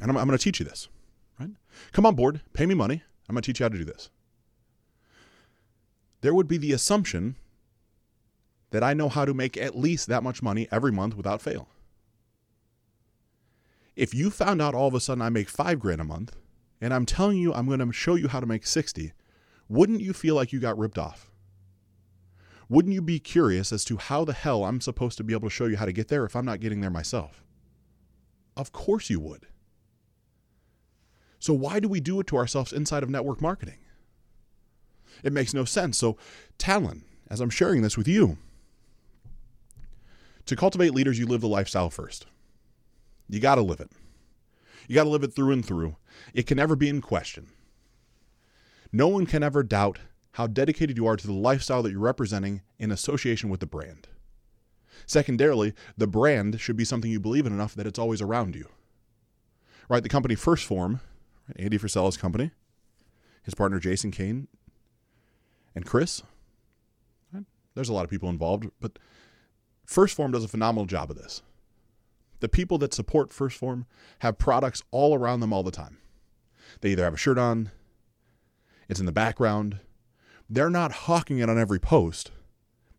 And 0.00 0.10
I'm, 0.10 0.16
I'm 0.16 0.26
going 0.26 0.38
to 0.38 0.42
teach 0.42 0.58
you 0.58 0.64
this, 0.64 0.88
right? 1.38 1.50
Come 1.92 2.06
on 2.06 2.14
board, 2.14 2.40
pay 2.54 2.64
me 2.64 2.74
money. 2.74 3.02
I'm 3.28 3.34
going 3.34 3.42
to 3.42 3.46
teach 3.46 3.60
you 3.60 3.64
how 3.64 3.68
to 3.68 3.78
do 3.78 3.84
this. 3.84 4.08
There 6.22 6.34
would 6.34 6.48
be 6.48 6.56
the 6.56 6.72
assumption 6.72 7.36
that 8.72 8.82
I 8.82 8.94
know 8.94 9.08
how 9.08 9.24
to 9.24 9.32
make 9.32 9.56
at 9.56 9.76
least 9.76 10.08
that 10.08 10.22
much 10.22 10.42
money 10.42 10.66
every 10.72 10.90
month 10.90 11.16
without 11.16 11.40
fail. 11.40 11.68
If 13.94 14.14
you 14.14 14.30
found 14.30 14.60
out 14.60 14.74
all 14.74 14.88
of 14.88 14.94
a 14.94 15.00
sudden 15.00 15.22
I 15.22 15.28
make 15.28 15.48
five 15.48 15.78
grand 15.78 16.00
a 16.00 16.04
month 16.04 16.34
and 16.80 16.92
I'm 16.92 17.06
telling 17.06 17.38
you 17.38 17.54
I'm 17.54 17.66
going 17.66 17.78
to 17.78 17.92
show 17.92 18.14
you 18.14 18.28
how 18.28 18.40
to 18.40 18.46
make 18.46 18.66
60, 18.66 19.12
wouldn't 19.68 20.00
you 20.00 20.12
feel 20.12 20.34
like 20.34 20.52
you 20.52 20.58
got 20.58 20.78
ripped 20.78 20.98
off? 20.98 21.30
Wouldn't 22.68 22.94
you 22.94 23.02
be 23.02 23.18
curious 23.18 23.72
as 23.72 23.84
to 23.84 23.98
how 23.98 24.24
the 24.24 24.32
hell 24.32 24.64
I'm 24.64 24.80
supposed 24.80 25.18
to 25.18 25.24
be 25.24 25.34
able 25.34 25.48
to 25.48 25.54
show 25.54 25.66
you 25.66 25.76
how 25.76 25.84
to 25.84 25.92
get 25.92 26.08
there 26.08 26.24
if 26.24 26.34
I'm 26.34 26.46
not 26.46 26.60
getting 26.60 26.80
there 26.80 26.90
myself? 26.90 27.44
Of 28.56 28.72
course 28.72 29.10
you 29.10 29.20
would. 29.20 29.46
So, 31.38 31.52
why 31.52 31.80
do 31.80 31.88
we 31.88 32.00
do 32.00 32.20
it 32.20 32.26
to 32.28 32.36
ourselves 32.36 32.72
inside 32.72 33.02
of 33.02 33.10
network 33.10 33.42
marketing? 33.42 33.78
It 35.22 35.32
makes 35.32 35.52
no 35.52 35.64
sense. 35.64 35.98
So, 35.98 36.16
Talon, 36.56 37.04
as 37.28 37.40
I'm 37.40 37.50
sharing 37.50 37.82
this 37.82 37.98
with 37.98 38.08
you, 38.08 38.38
to 40.46 40.56
cultivate 40.56 40.94
leaders, 40.94 41.18
you 41.18 41.26
live 41.26 41.40
the 41.40 41.48
lifestyle 41.48 41.90
first. 41.90 42.26
You 43.28 43.40
got 43.40 43.54
to 43.56 43.62
live 43.62 43.80
it. 43.80 43.90
You 44.88 44.94
got 44.94 45.04
to 45.04 45.10
live 45.10 45.22
it 45.22 45.34
through 45.34 45.52
and 45.52 45.64
through. 45.64 45.96
It 46.34 46.46
can 46.46 46.56
never 46.56 46.76
be 46.76 46.88
in 46.88 47.00
question. 47.00 47.48
No 48.92 49.08
one 49.08 49.26
can 49.26 49.42
ever 49.42 49.62
doubt 49.62 50.00
how 50.32 50.46
dedicated 50.46 50.96
you 50.96 51.06
are 51.06 51.16
to 51.16 51.26
the 51.26 51.32
lifestyle 51.32 51.82
that 51.82 51.92
you're 51.92 52.00
representing 52.00 52.62
in 52.78 52.90
association 52.90 53.48
with 53.48 53.60
the 53.60 53.66
brand. 53.66 54.08
Secondarily, 55.06 55.74
the 55.96 56.06
brand 56.06 56.60
should 56.60 56.76
be 56.76 56.84
something 56.84 57.10
you 57.10 57.20
believe 57.20 57.46
in 57.46 57.52
enough 57.52 57.74
that 57.74 57.86
it's 57.86 57.98
always 57.98 58.20
around 58.20 58.54
you. 58.54 58.68
Right? 59.88 60.02
The 60.02 60.08
company 60.08 60.36
1st 60.36 60.64
Phorm, 60.64 61.00
Andy 61.56 61.78
Frisella's 61.78 62.16
company, 62.16 62.50
his 63.42 63.54
partner 63.54 63.78
Jason 63.78 64.10
Kane, 64.10 64.48
and 65.74 65.86
Chris. 65.86 66.22
There's 67.74 67.88
a 67.88 67.94
lot 67.94 68.04
of 68.04 68.10
people 68.10 68.28
involved, 68.28 68.66
but 68.80 68.98
1st 69.92 70.14
Phorm 70.14 70.32
does 70.32 70.44
a 70.44 70.48
phenomenal 70.48 70.86
job 70.86 71.10
of 71.10 71.16
this. 71.16 71.42
The 72.40 72.48
people 72.48 72.78
that 72.78 72.94
support 72.94 73.30
1st 73.30 73.56
Phorm 73.56 73.86
have 74.20 74.38
products 74.38 74.82
all 74.90 75.14
around 75.14 75.40
them 75.40 75.52
all 75.52 75.62
the 75.62 75.70
time. 75.70 75.98
They 76.80 76.90
either 76.90 77.04
have 77.04 77.14
a 77.14 77.18
shirt 77.18 77.38
on, 77.38 77.70
it's 78.88 79.00
in 79.00 79.06
the 79.06 79.12
background. 79.12 79.78
They're 80.48 80.70
not 80.70 80.92
hawking 80.92 81.38
it 81.38 81.48
on 81.48 81.58
every 81.58 81.78
post. 81.78 82.30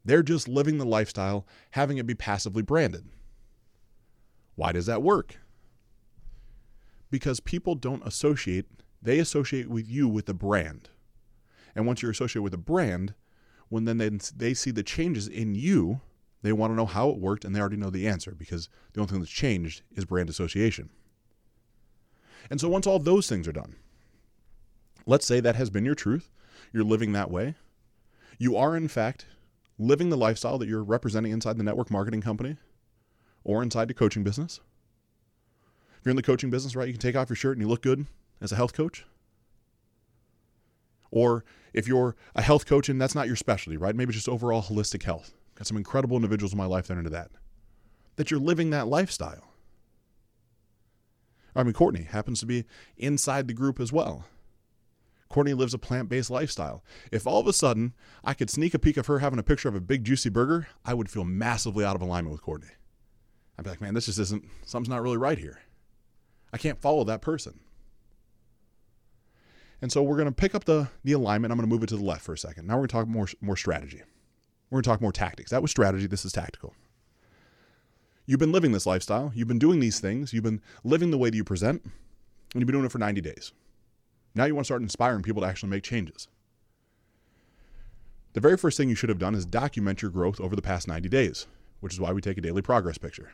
They're 0.05 0.23
just 0.23 0.47
living 0.47 0.77
the 0.77 0.85
lifestyle, 0.85 1.45
having 1.71 1.97
it 1.97 2.05
be 2.05 2.15
passively 2.15 2.62
branded. 2.62 3.05
Why 4.55 4.71
does 4.71 4.85
that 4.85 5.03
work? 5.03 5.38
Because 7.09 7.39
people 7.39 7.75
don't 7.75 8.05
associate, 8.05 8.65
they 9.01 9.19
associate 9.19 9.69
with 9.69 9.88
you 9.88 10.07
with 10.07 10.25
the 10.25 10.33
brand. 10.33 10.89
And 11.75 11.85
once 11.85 12.01
you're 12.01 12.12
associated 12.12 12.43
with 12.43 12.53
a 12.53 12.57
brand, 12.57 13.13
when 13.69 13.85
then 13.85 13.97
they, 13.97 14.09
they 14.09 14.53
see 14.53 14.71
the 14.71 14.83
changes 14.83 15.27
in 15.27 15.55
you, 15.55 16.01
they 16.43 16.51
want 16.51 16.71
to 16.71 16.75
know 16.75 16.85
how 16.85 17.09
it 17.09 17.17
worked 17.17 17.45
and 17.45 17.55
they 17.55 17.59
already 17.59 17.77
know 17.77 17.89
the 17.89 18.07
answer 18.07 18.35
because 18.38 18.69
the 18.91 19.00
only 19.00 19.09
thing 19.09 19.19
that's 19.19 19.31
changed 19.31 19.81
is 19.95 20.05
brand 20.05 20.29
association. 20.29 20.89
And 22.50 22.59
so 22.59 22.69
once 22.69 22.85
all 22.85 23.00
those 23.00 23.27
things 23.27 23.47
are 23.47 23.53
done, 23.53 23.77
let's 25.05 25.25
say 25.25 25.39
that 25.39 25.55
has 25.55 25.69
been 25.69 25.85
your 25.85 25.95
truth, 25.95 26.29
you're 26.73 26.83
living 26.83 27.13
that 27.13 27.31
way, 27.31 27.55
you 28.38 28.57
are 28.57 28.75
in 28.75 28.89
fact 28.89 29.25
living 29.79 30.09
the 30.09 30.17
lifestyle 30.17 30.57
that 30.57 30.67
you're 30.67 30.83
representing 30.83 31.31
inside 31.31 31.57
the 31.57 31.63
network 31.63 31.89
marketing 31.89 32.21
company 32.21 32.57
or 33.43 33.63
inside 33.63 33.88
the 33.88 33.93
coaching 33.93 34.23
business. 34.23 34.59
If 35.97 36.05
you're 36.05 36.12
in 36.12 36.17
the 36.17 36.23
coaching 36.23 36.50
business, 36.50 36.75
right, 36.75 36.88
you 36.88 36.93
can 36.93 37.01
take 37.01 37.15
off 37.15 37.29
your 37.29 37.38
shirt 37.38 37.55
and 37.57 37.62
you 37.62 37.69
look 37.69 37.81
good 37.81 38.05
as 38.41 38.51
a 38.51 38.57
health 38.57 38.73
coach. 38.73 39.05
Or 41.09 41.45
if 41.73 41.88
you're 41.88 42.17
a 42.35 42.41
health 42.41 42.65
coach 42.65 42.89
and 42.89 43.00
that's 43.00 43.15
not 43.15 43.27
your 43.27 43.38
specialty, 43.38 43.77
right? 43.77 43.95
Maybe 43.95 44.12
just 44.12 44.27
overall 44.27 44.62
holistic 44.62 45.03
health. 45.03 45.33
Got 45.63 45.67
some 45.67 45.77
incredible 45.77 46.17
individuals 46.17 46.51
in 46.51 46.58
my 46.58 46.65
life 46.65 46.88
that 46.88 46.96
are 46.96 47.00
into 47.00 47.10
that. 47.12 47.32
That 48.17 48.29
you're 48.29 48.38
living 48.38 48.72
that 48.72 48.89
lifestyle. 48.89 49.53
I 51.55 51.63
mean, 51.63 51.72
Courtney 51.72 52.03
happens 52.03 52.41
to 52.41 52.46
be 52.46 52.65
inside 52.98 53.48
the 53.48 53.53
group 53.53 53.79
as 53.79 53.93
well. 53.93 54.25
Courtney 55.29 55.53
lives 55.53 55.74
a 55.74 55.77
plant 55.77 56.10
based 56.10 56.29
lifestyle. 56.29 56.84
If 57.13 57.25
all 57.25 57.39
of 57.39 57.48
a 57.48 57.53
sudden 57.53 57.93
I 58.25 58.34
could 58.34 58.50
sneak 58.50 58.74
a 58.74 58.79
peek 58.79 58.98
of 58.98 59.08
her 59.08 59.20
having 59.20 59.39
a 59.39 59.43
picture 59.43 59.70
of 59.70 59.75
a 59.75 59.79
big 59.79 60.03
juicy 60.03 60.27
burger, 60.27 60.67
I 60.84 60.93
would 60.93 61.10
feel 61.10 61.24
massively 61.24 61.86
out 61.86 61.96
of 61.96 62.01
alignment 62.01 62.34
with 62.34 62.41
Courtney. 62.41 62.72
I'd 63.58 63.63
be 63.63 63.70
like, 63.70 63.79
man, 63.79 63.93
this 63.93 64.08
just 64.08 64.20
isn't, 64.20 64.43
something's 64.65 64.89
not 64.89 65.01
really 65.01 65.15
right 65.15 65.38
here. 65.38 65.62
I 66.51 66.58
can't 66.58 66.82
follow 66.82 67.05
that 67.05 67.22
person. 67.22 67.62
And 69.82 69.93
so 69.93 70.03
we're 70.03 70.17
going 70.17 70.27
to 70.27 70.34
pick 70.34 70.55
up 70.55 70.65
the, 70.65 70.89
the 71.05 71.13
alignment. 71.13 71.53
I'm 71.53 71.58
going 71.58 71.70
to 71.70 71.74
move 71.74 71.84
it 71.84 71.88
to 71.88 71.96
the 71.96 72.03
left 72.03 72.25
for 72.25 72.34
a 72.34 72.38
second. 72.38 72.67
Now 72.67 72.74
we're 72.74 72.88
going 72.88 72.89
to 72.89 72.93
talk 72.96 73.08
more, 73.08 73.27
more 73.39 73.55
strategy. 73.55 74.01
We're 74.74 74.77
going 74.77 74.86
to 74.86 74.89
talk 74.89 75.01
more 75.01 75.12
tactics. 75.12 75.51
That 75.51 75.62
was 75.62 75.70
strategy. 75.70 76.08
This 76.08 76.25
is 76.25 76.32
tactical. 76.32 76.74
You've 78.25 78.39
been 78.39 78.51
living 78.51 78.72
this 78.72 78.88
lifestyle. 78.88 79.32
You've 79.36 79.48
been 79.48 79.60
doing 79.60 79.80
these 79.80 80.00
things. 80.00 80.34
You've 80.34 80.44
been 80.44 80.63
living 80.84 81.12
the 81.12 81.18
way 81.20 81.30
that 81.30 81.38
you 81.38 81.44
present, 81.44 81.84
and 81.84 81.94
you've 82.56 82.65
been 82.65 82.74
doing 82.74 82.86
it 82.86 82.92
for 82.92 82.98
90 82.98 83.22
days. 83.22 83.51
Now 84.34 84.46
you 84.46 84.56
want 84.56 84.63
to 84.63 84.70
start 84.70 84.82
inspiring 84.82 85.22
people 85.22 85.44
to 85.44 85.48
actually 85.48 85.70
make 85.70 85.84
changes. 85.84 86.27
The 88.34 88.39
very 88.39 88.58
first 88.58 88.75
thing 88.75 88.89
you 88.89 88.96
should 88.96 89.10
have 89.10 89.20
done 89.20 89.36
is 89.36 89.46
document 89.46 90.01
your 90.01 90.10
growth 90.10 90.42
over 90.42 90.56
the 90.56 90.62
past 90.63 90.88
90 90.88 91.08
days, 91.08 91.46
which 91.80 91.94
is 91.94 92.00
why 92.00 92.12
we 92.12 92.20
take 92.20 92.39
a 92.39 92.42
daily 92.42 92.63
progress 92.63 92.98
picture, 92.98 93.32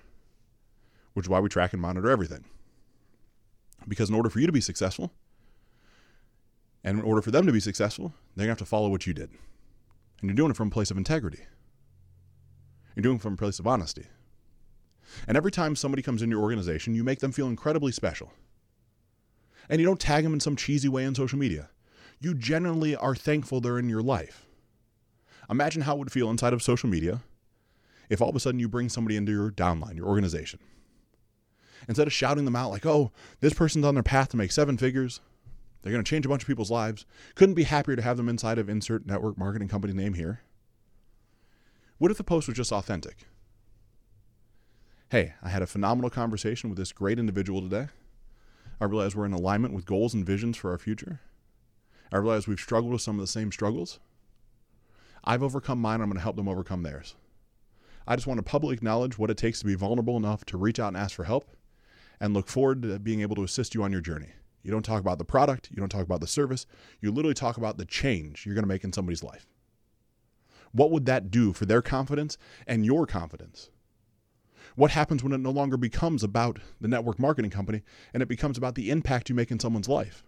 which 1.13 1.27
is 1.27 1.29
why 1.29 1.39
we 1.39 1.47
track 1.47 1.71
and 1.71 1.81
monitor 1.81 2.09
everything. 2.09 2.43
Because 3.87 4.09
in 4.09 4.15
order 4.15 4.29
for 4.29 4.41
you 4.41 4.45
to 4.45 4.51
be 4.51 4.59
successful, 4.59 5.13
and 6.83 6.99
in 6.99 7.05
order 7.05 7.21
for 7.21 7.31
them 7.31 7.45
to 7.45 7.53
be 7.53 7.61
successful, 7.61 8.13
they're 8.35 8.47
going 8.47 8.57
to 8.57 8.59
have 8.59 8.67
to 8.67 8.69
follow 8.69 8.89
what 8.89 9.07
you 9.07 9.13
did. 9.13 9.29
And 10.21 10.29
you're 10.29 10.35
doing 10.35 10.51
it 10.51 10.57
from 10.57 10.67
a 10.67 10.71
place 10.71 10.91
of 10.91 10.97
integrity. 10.97 11.43
You're 12.95 13.03
doing 13.03 13.17
it 13.17 13.21
from 13.21 13.33
a 13.33 13.37
place 13.37 13.59
of 13.59 13.67
honesty. 13.67 14.07
And 15.27 15.37
every 15.37 15.51
time 15.51 15.75
somebody 15.75 16.01
comes 16.01 16.21
in 16.21 16.29
your 16.29 16.41
organization, 16.41 16.93
you 16.93 17.03
make 17.03 17.19
them 17.19 17.31
feel 17.31 17.47
incredibly 17.47 17.91
special 17.91 18.31
and 19.69 19.79
you 19.79 19.85
don't 19.85 19.99
tag 19.99 20.23
them 20.23 20.33
in 20.33 20.39
some 20.39 20.55
cheesy 20.55 20.89
way 20.89 21.05
on 21.05 21.15
social 21.15 21.37
media. 21.37 21.69
You 22.19 22.33
genuinely 22.33 22.95
are 22.95 23.15
thankful 23.15 23.61
they're 23.61 23.79
in 23.79 23.87
your 23.87 24.01
life. 24.01 24.45
Imagine 25.49 25.83
how 25.83 25.95
it 25.95 25.99
would 25.99 26.11
feel 26.11 26.29
inside 26.29 26.53
of 26.53 26.61
social 26.61 26.89
media 26.89 27.21
if 28.09 28.21
all 28.21 28.29
of 28.29 28.35
a 28.35 28.39
sudden 28.39 28.59
you 28.59 28.67
bring 28.67 28.89
somebody 28.89 29.15
into 29.15 29.31
your 29.31 29.51
downline, 29.51 29.95
your 29.95 30.07
organization. 30.07 30.59
Instead 31.87 32.07
of 32.07 32.13
shouting 32.13 32.45
them 32.45 32.55
out 32.55 32.71
like, 32.71 32.85
oh, 32.85 33.11
this 33.39 33.53
person's 33.53 33.85
on 33.85 33.93
their 33.93 34.03
path 34.03 34.29
to 34.29 34.37
make 34.37 34.51
seven 34.51 34.77
figures, 34.77 35.21
they're 35.81 35.91
going 35.91 36.03
to 36.03 36.09
change 36.09 36.25
a 36.25 36.29
bunch 36.29 36.43
of 36.43 36.47
people's 36.47 36.71
lives, 36.71 37.05
couldn't 37.35 37.55
be 37.55 37.63
happier 37.63 37.95
to 37.95 38.01
have 38.01 38.17
them 38.17 38.29
inside 38.29 38.57
of 38.57 38.69
insert 38.69 39.05
network 39.05 39.37
marketing 39.37 39.67
company 39.67 39.93
name 39.93 40.13
here. 40.13 40.41
What 41.97 42.11
if 42.11 42.17
the 42.17 42.23
post 42.23 42.47
was 42.47 42.57
just 42.57 42.71
authentic? 42.71 43.27
Hey, 45.09 45.33
I 45.41 45.49
had 45.49 45.61
a 45.61 45.67
phenomenal 45.67 46.09
conversation 46.09 46.69
with 46.69 46.77
this 46.77 46.91
great 46.91 47.19
individual 47.19 47.61
today. 47.61 47.87
I 48.79 48.85
realize 48.85 49.15
we're 49.15 49.25
in 49.25 49.33
alignment 49.33 49.73
with 49.73 49.85
goals 49.85 50.13
and 50.13 50.25
visions 50.25 50.55
for 50.55 50.71
our 50.71 50.77
future. 50.77 51.19
I 52.11 52.17
realize 52.17 52.47
we've 52.47 52.59
struggled 52.59 52.93
with 52.93 53.01
some 53.01 53.15
of 53.15 53.21
the 53.21 53.27
same 53.27 53.51
struggles. 53.51 53.99
I've 55.23 55.43
overcome 55.43 55.79
mine, 55.79 56.01
I'm 56.01 56.07
going 56.07 56.17
to 56.17 56.23
help 56.23 56.35
them 56.35 56.47
overcome 56.47 56.83
theirs. 56.83 57.15
I 58.07 58.15
just 58.15 58.27
want 58.27 58.37
to 58.37 58.43
publicly 58.43 58.75
acknowledge 58.75 59.17
what 59.17 59.29
it 59.29 59.37
takes 59.37 59.59
to 59.59 59.65
be 59.65 59.75
vulnerable 59.75 60.17
enough 60.17 60.45
to 60.45 60.57
reach 60.57 60.79
out 60.79 60.89
and 60.89 60.97
ask 60.97 61.15
for 61.15 61.25
help 61.25 61.49
and 62.19 62.33
look 62.33 62.47
forward 62.47 62.81
to 62.83 62.99
being 62.99 63.21
able 63.21 63.35
to 63.35 63.43
assist 63.43 63.75
you 63.75 63.83
on 63.83 63.91
your 63.91 64.01
journey. 64.01 64.29
You 64.63 64.71
don't 64.71 64.83
talk 64.83 64.99
about 65.01 65.17
the 65.17 65.25
product, 65.25 65.69
you 65.71 65.77
don't 65.77 65.89
talk 65.89 66.03
about 66.03 66.21
the 66.21 66.27
service, 66.27 66.65
you 67.01 67.11
literally 67.11 67.33
talk 67.33 67.57
about 67.57 67.77
the 67.77 67.85
change 67.85 68.45
you're 68.45 68.55
going 68.55 68.63
to 68.63 68.67
make 68.67 68.83
in 68.83 68.93
somebody's 68.93 69.23
life. 69.23 69.47
What 70.71 70.91
would 70.91 71.05
that 71.05 71.31
do 71.31 71.53
for 71.53 71.65
their 71.65 71.81
confidence 71.81 72.37
and 72.67 72.85
your 72.85 73.05
confidence? 73.05 73.69
What 74.75 74.91
happens 74.91 75.23
when 75.23 75.33
it 75.33 75.39
no 75.39 75.49
longer 75.49 75.77
becomes 75.77 76.23
about 76.23 76.59
the 76.79 76.87
network 76.87 77.19
marketing 77.19 77.51
company 77.51 77.81
and 78.13 78.21
it 78.21 78.29
becomes 78.29 78.57
about 78.57 78.75
the 78.75 78.91
impact 78.91 79.29
you 79.29 79.35
make 79.35 79.51
in 79.51 79.59
someone's 79.59 79.89
life? 79.89 80.23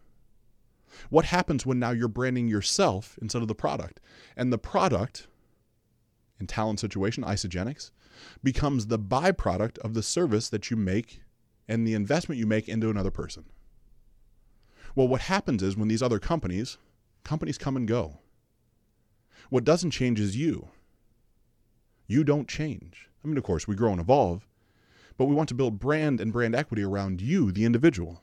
What 1.09 1.25
happens 1.25 1.65
when 1.65 1.79
now 1.79 1.91
you're 1.91 2.07
branding 2.07 2.47
yourself 2.47 3.17
instead 3.21 3.41
of 3.41 3.47
the 3.47 3.55
product? 3.55 4.00
And 4.35 4.51
the 4.51 4.57
product, 4.57 5.27
in 6.39 6.47
Talon 6.47 6.77
situation, 6.77 7.23
Isagenix, 7.23 7.91
becomes 8.43 8.88
the 8.88 9.00
byproduct 9.00 9.77
of 9.79 9.93
the 9.93 10.03
service 10.03 10.50
that 10.50 10.69
you 10.69 10.77
make 10.77 11.21
and 11.67 11.88
the 11.88 11.93
investment 11.93 12.39
you 12.39 12.47
make 12.47 12.67
into 12.67 12.89
another 12.89 13.11
person. 13.11 13.45
Well, 14.95 15.07
what 15.07 15.21
happens 15.21 15.63
is 15.63 15.77
when 15.77 15.88
these 15.88 16.01
other 16.01 16.19
companies, 16.19 16.77
companies 17.24 17.57
come 17.57 17.75
and 17.75 17.88
go. 17.88 18.19
What 19.50 19.63
doesn't 19.63 19.91
change 19.91 20.19
is 20.19 20.36
you. 20.36 20.69
You 22.07 22.24
don't 22.24 22.48
change. 22.48 23.10
I 23.24 23.27
mean, 23.27 23.38
of 23.38 23.43
course, 23.43 23.67
we 23.67 23.75
grow 23.75 23.91
and 23.91 24.01
evolve, 24.01 24.48
but 25.17 25.25
we 25.25 25.36
want 25.36 25.50
to 25.50 25.55
build 25.55 25.79
brand 25.79 26.19
and 26.19 26.33
brand 26.33 26.55
equity 26.55 26.83
around 26.83 27.21
you, 27.21 27.51
the 27.51 27.65
individual, 27.65 28.21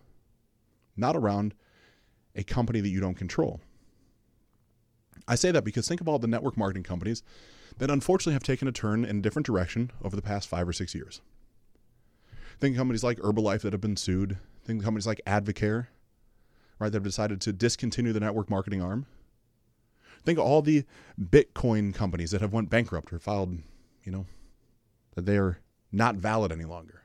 not 0.97 1.17
around 1.17 1.55
a 2.35 2.43
company 2.43 2.81
that 2.81 2.89
you 2.89 3.01
don't 3.01 3.15
control. 3.15 3.61
I 5.27 5.35
say 5.35 5.51
that 5.51 5.65
because 5.65 5.87
think 5.87 6.01
of 6.01 6.09
all 6.09 6.19
the 6.19 6.27
network 6.27 6.57
marketing 6.57 6.83
companies 6.83 7.23
that 7.79 7.91
unfortunately 7.91 8.33
have 8.33 8.43
taken 8.43 8.67
a 8.67 8.73
turn 8.73 9.05
in 9.05 9.19
a 9.19 9.23
different 9.23 9.47
direction 9.47 9.91
over 10.03 10.17
the 10.17 10.23
past 10.23 10.49
five 10.49 10.69
or 10.69 10.73
six 10.73 10.95
years. 10.95 11.21
Think 12.59 12.75
of 12.75 12.79
companies 12.79 13.05
like 13.05 13.19
Herbalife 13.19 13.61
that 13.63 13.73
have 13.73 13.81
been 13.81 13.97
sued. 13.97 14.39
Think 14.65 14.81
of 14.81 14.85
companies 14.85 15.07
like 15.07 15.21
Advocare, 15.27 15.87
right, 16.79 16.91
that 16.91 16.97
have 16.97 17.03
decided 17.03 17.41
to 17.43 17.53
discontinue 17.53 18.13
the 18.13 18.21
network 18.21 18.51
marketing 18.51 18.83
arm. 18.83 19.07
Think 20.25 20.39
of 20.39 20.45
all 20.45 20.63
the 20.63 20.85
Bitcoin 21.21 21.95
companies 21.95 22.31
that 22.33 22.41
have 22.41 22.53
went 22.53 22.71
bankrupt 22.71 23.13
or 23.13 23.19
filed, 23.19 23.59
you 24.05 24.13
know, 24.13 24.27
that 25.15 25.27
they 25.27 25.39
are 25.39 25.61
not 25.93 26.17
valid 26.17 26.53
any 26.53 26.65
longer. 26.65 27.03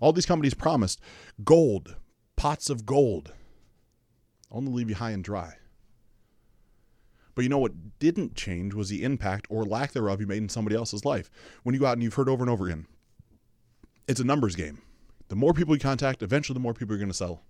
All 0.00 0.12
these 0.12 0.26
companies 0.26 0.54
promised 0.54 1.00
gold, 1.44 1.96
pots 2.36 2.70
of 2.70 2.86
gold, 2.86 3.32
only 4.50 4.72
leave 4.72 4.88
you 4.88 4.96
high 4.96 5.10
and 5.10 5.22
dry. 5.22 5.54
But 7.34 7.42
you 7.42 7.48
know 7.48 7.58
what 7.58 7.98
didn't 7.98 8.36
change 8.36 8.74
was 8.74 8.88
the 8.88 9.02
impact 9.02 9.46
or 9.50 9.64
lack 9.64 9.92
thereof 9.92 10.20
you 10.20 10.26
made 10.26 10.42
in 10.42 10.48
somebody 10.48 10.76
else's 10.76 11.04
life. 11.04 11.30
When 11.64 11.74
you 11.74 11.80
go 11.80 11.86
out 11.86 11.94
and 11.94 12.02
you've 12.02 12.14
heard 12.14 12.28
over 12.28 12.42
and 12.42 12.50
over 12.50 12.66
again, 12.66 12.86
it's 14.06 14.20
a 14.20 14.24
numbers 14.24 14.54
game. 14.54 14.80
The 15.28 15.36
more 15.36 15.52
people 15.52 15.74
you 15.74 15.80
contact, 15.80 16.22
eventually 16.22 16.54
the 16.54 16.60
more 16.60 16.74
people 16.74 16.94
you're 16.94 17.00
going 17.00 17.08
to 17.08 17.14
sell. 17.14 17.42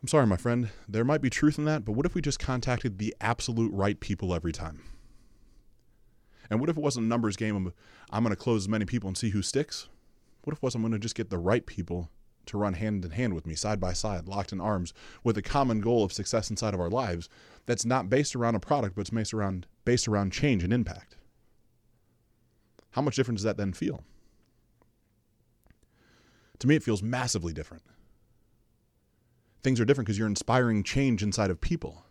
I'm 0.00 0.08
sorry, 0.08 0.26
my 0.26 0.36
friend. 0.36 0.70
There 0.88 1.04
might 1.04 1.20
be 1.20 1.30
truth 1.30 1.58
in 1.58 1.64
that, 1.64 1.84
but 1.84 1.92
what 1.92 2.06
if 2.06 2.14
we 2.14 2.20
just 2.20 2.38
contacted 2.38 2.98
the 2.98 3.14
absolute 3.20 3.72
right 3.72 3.98
people 3.98 4.32
every 4.32 4.52
time? 4.52 4.80
And 6.50 6.60
what 6.60 6.70
if 6.70 6.76
it 6.76 6.82
wasn't 6.82 7.06
a 7.06 7.08
numbers 7.08 7.36
game 7.36 7.66
of 7.66 7.74
I'm 8.10 8.22
going 8.22 8.34
to 8.34 8.40
close 8.40 8.64
as 8.64 8.68
many 8.68 8.84
people 8.84 9.08
and 9.08 9.18
see 9.18 9.30
who 9.30 9.42
sticks? 9.42 9.88
What 10.44 10.52
if 10.52 10.58
it 10.58 10.62
was 10.62 10.74
I'm 10.74 10.82
going 10.82 10.92
to 10.92 10.98
just 10.98 11.16
get 11.16 11.30
the 11.30 11.38
right 11.38 11.66
people 11.66 12.10
to 12.46 12.56
run 12.56 12.74
hand 12.74 13.04
in 13.04 13.10
hand 13.10 13.34
with 13.34 13.46
me, 13.46 13.54
side 13.54 13.80
by 13.80 13.92
side, 13.92 14.26
locked 14.26 14.52
in 14.52 14.60
arms, 14.60 14.94
with 15.22 15.36
a 15.36 15.42
common 15.42 15.80
goal 15.80 16.04
of 16.04 16.12
success 16.12 16.48
inside 16.48 16.74
of 16.74 16.80
our 16.80 16.88
lives 16.88 17.28
that's 17.66 17.84
not 17.84 18.08
based 18.08 18.34
around 18.34 18.54
a 18.54 18.60
product, 18.60 18.94
but 18.94 19.02
it's 19.02 19.10
based 19.10 19.34
around 19.34 19.66
based 19.84 20.08
around 20.08 20.32
change 20.32 20.64
and 20.64 20.72
impact? 20.72 21.16
How 22.92 23.02
much 23.02 23.16
different 23.16 23.38
does 23.38 23.44
that 23.44 23.56
then 23.56 23.72
feel? 23.72 24.02
To 26.60 26.66
me, 26.66 26.76
it 26.76 26.82
feels 26.82 27.02
massively 27.02 27.52
different. 27.52 27.82
Things 29.68 29.80
are 29.80 29.84
different 29.84 30.06
because 30.06 30.16
you're 30.16 30.26
inspiring 30.26 30.82
change 30.82 31.22
inside 31.22 31.50
of 31.50 31.60
people 31.60 32.06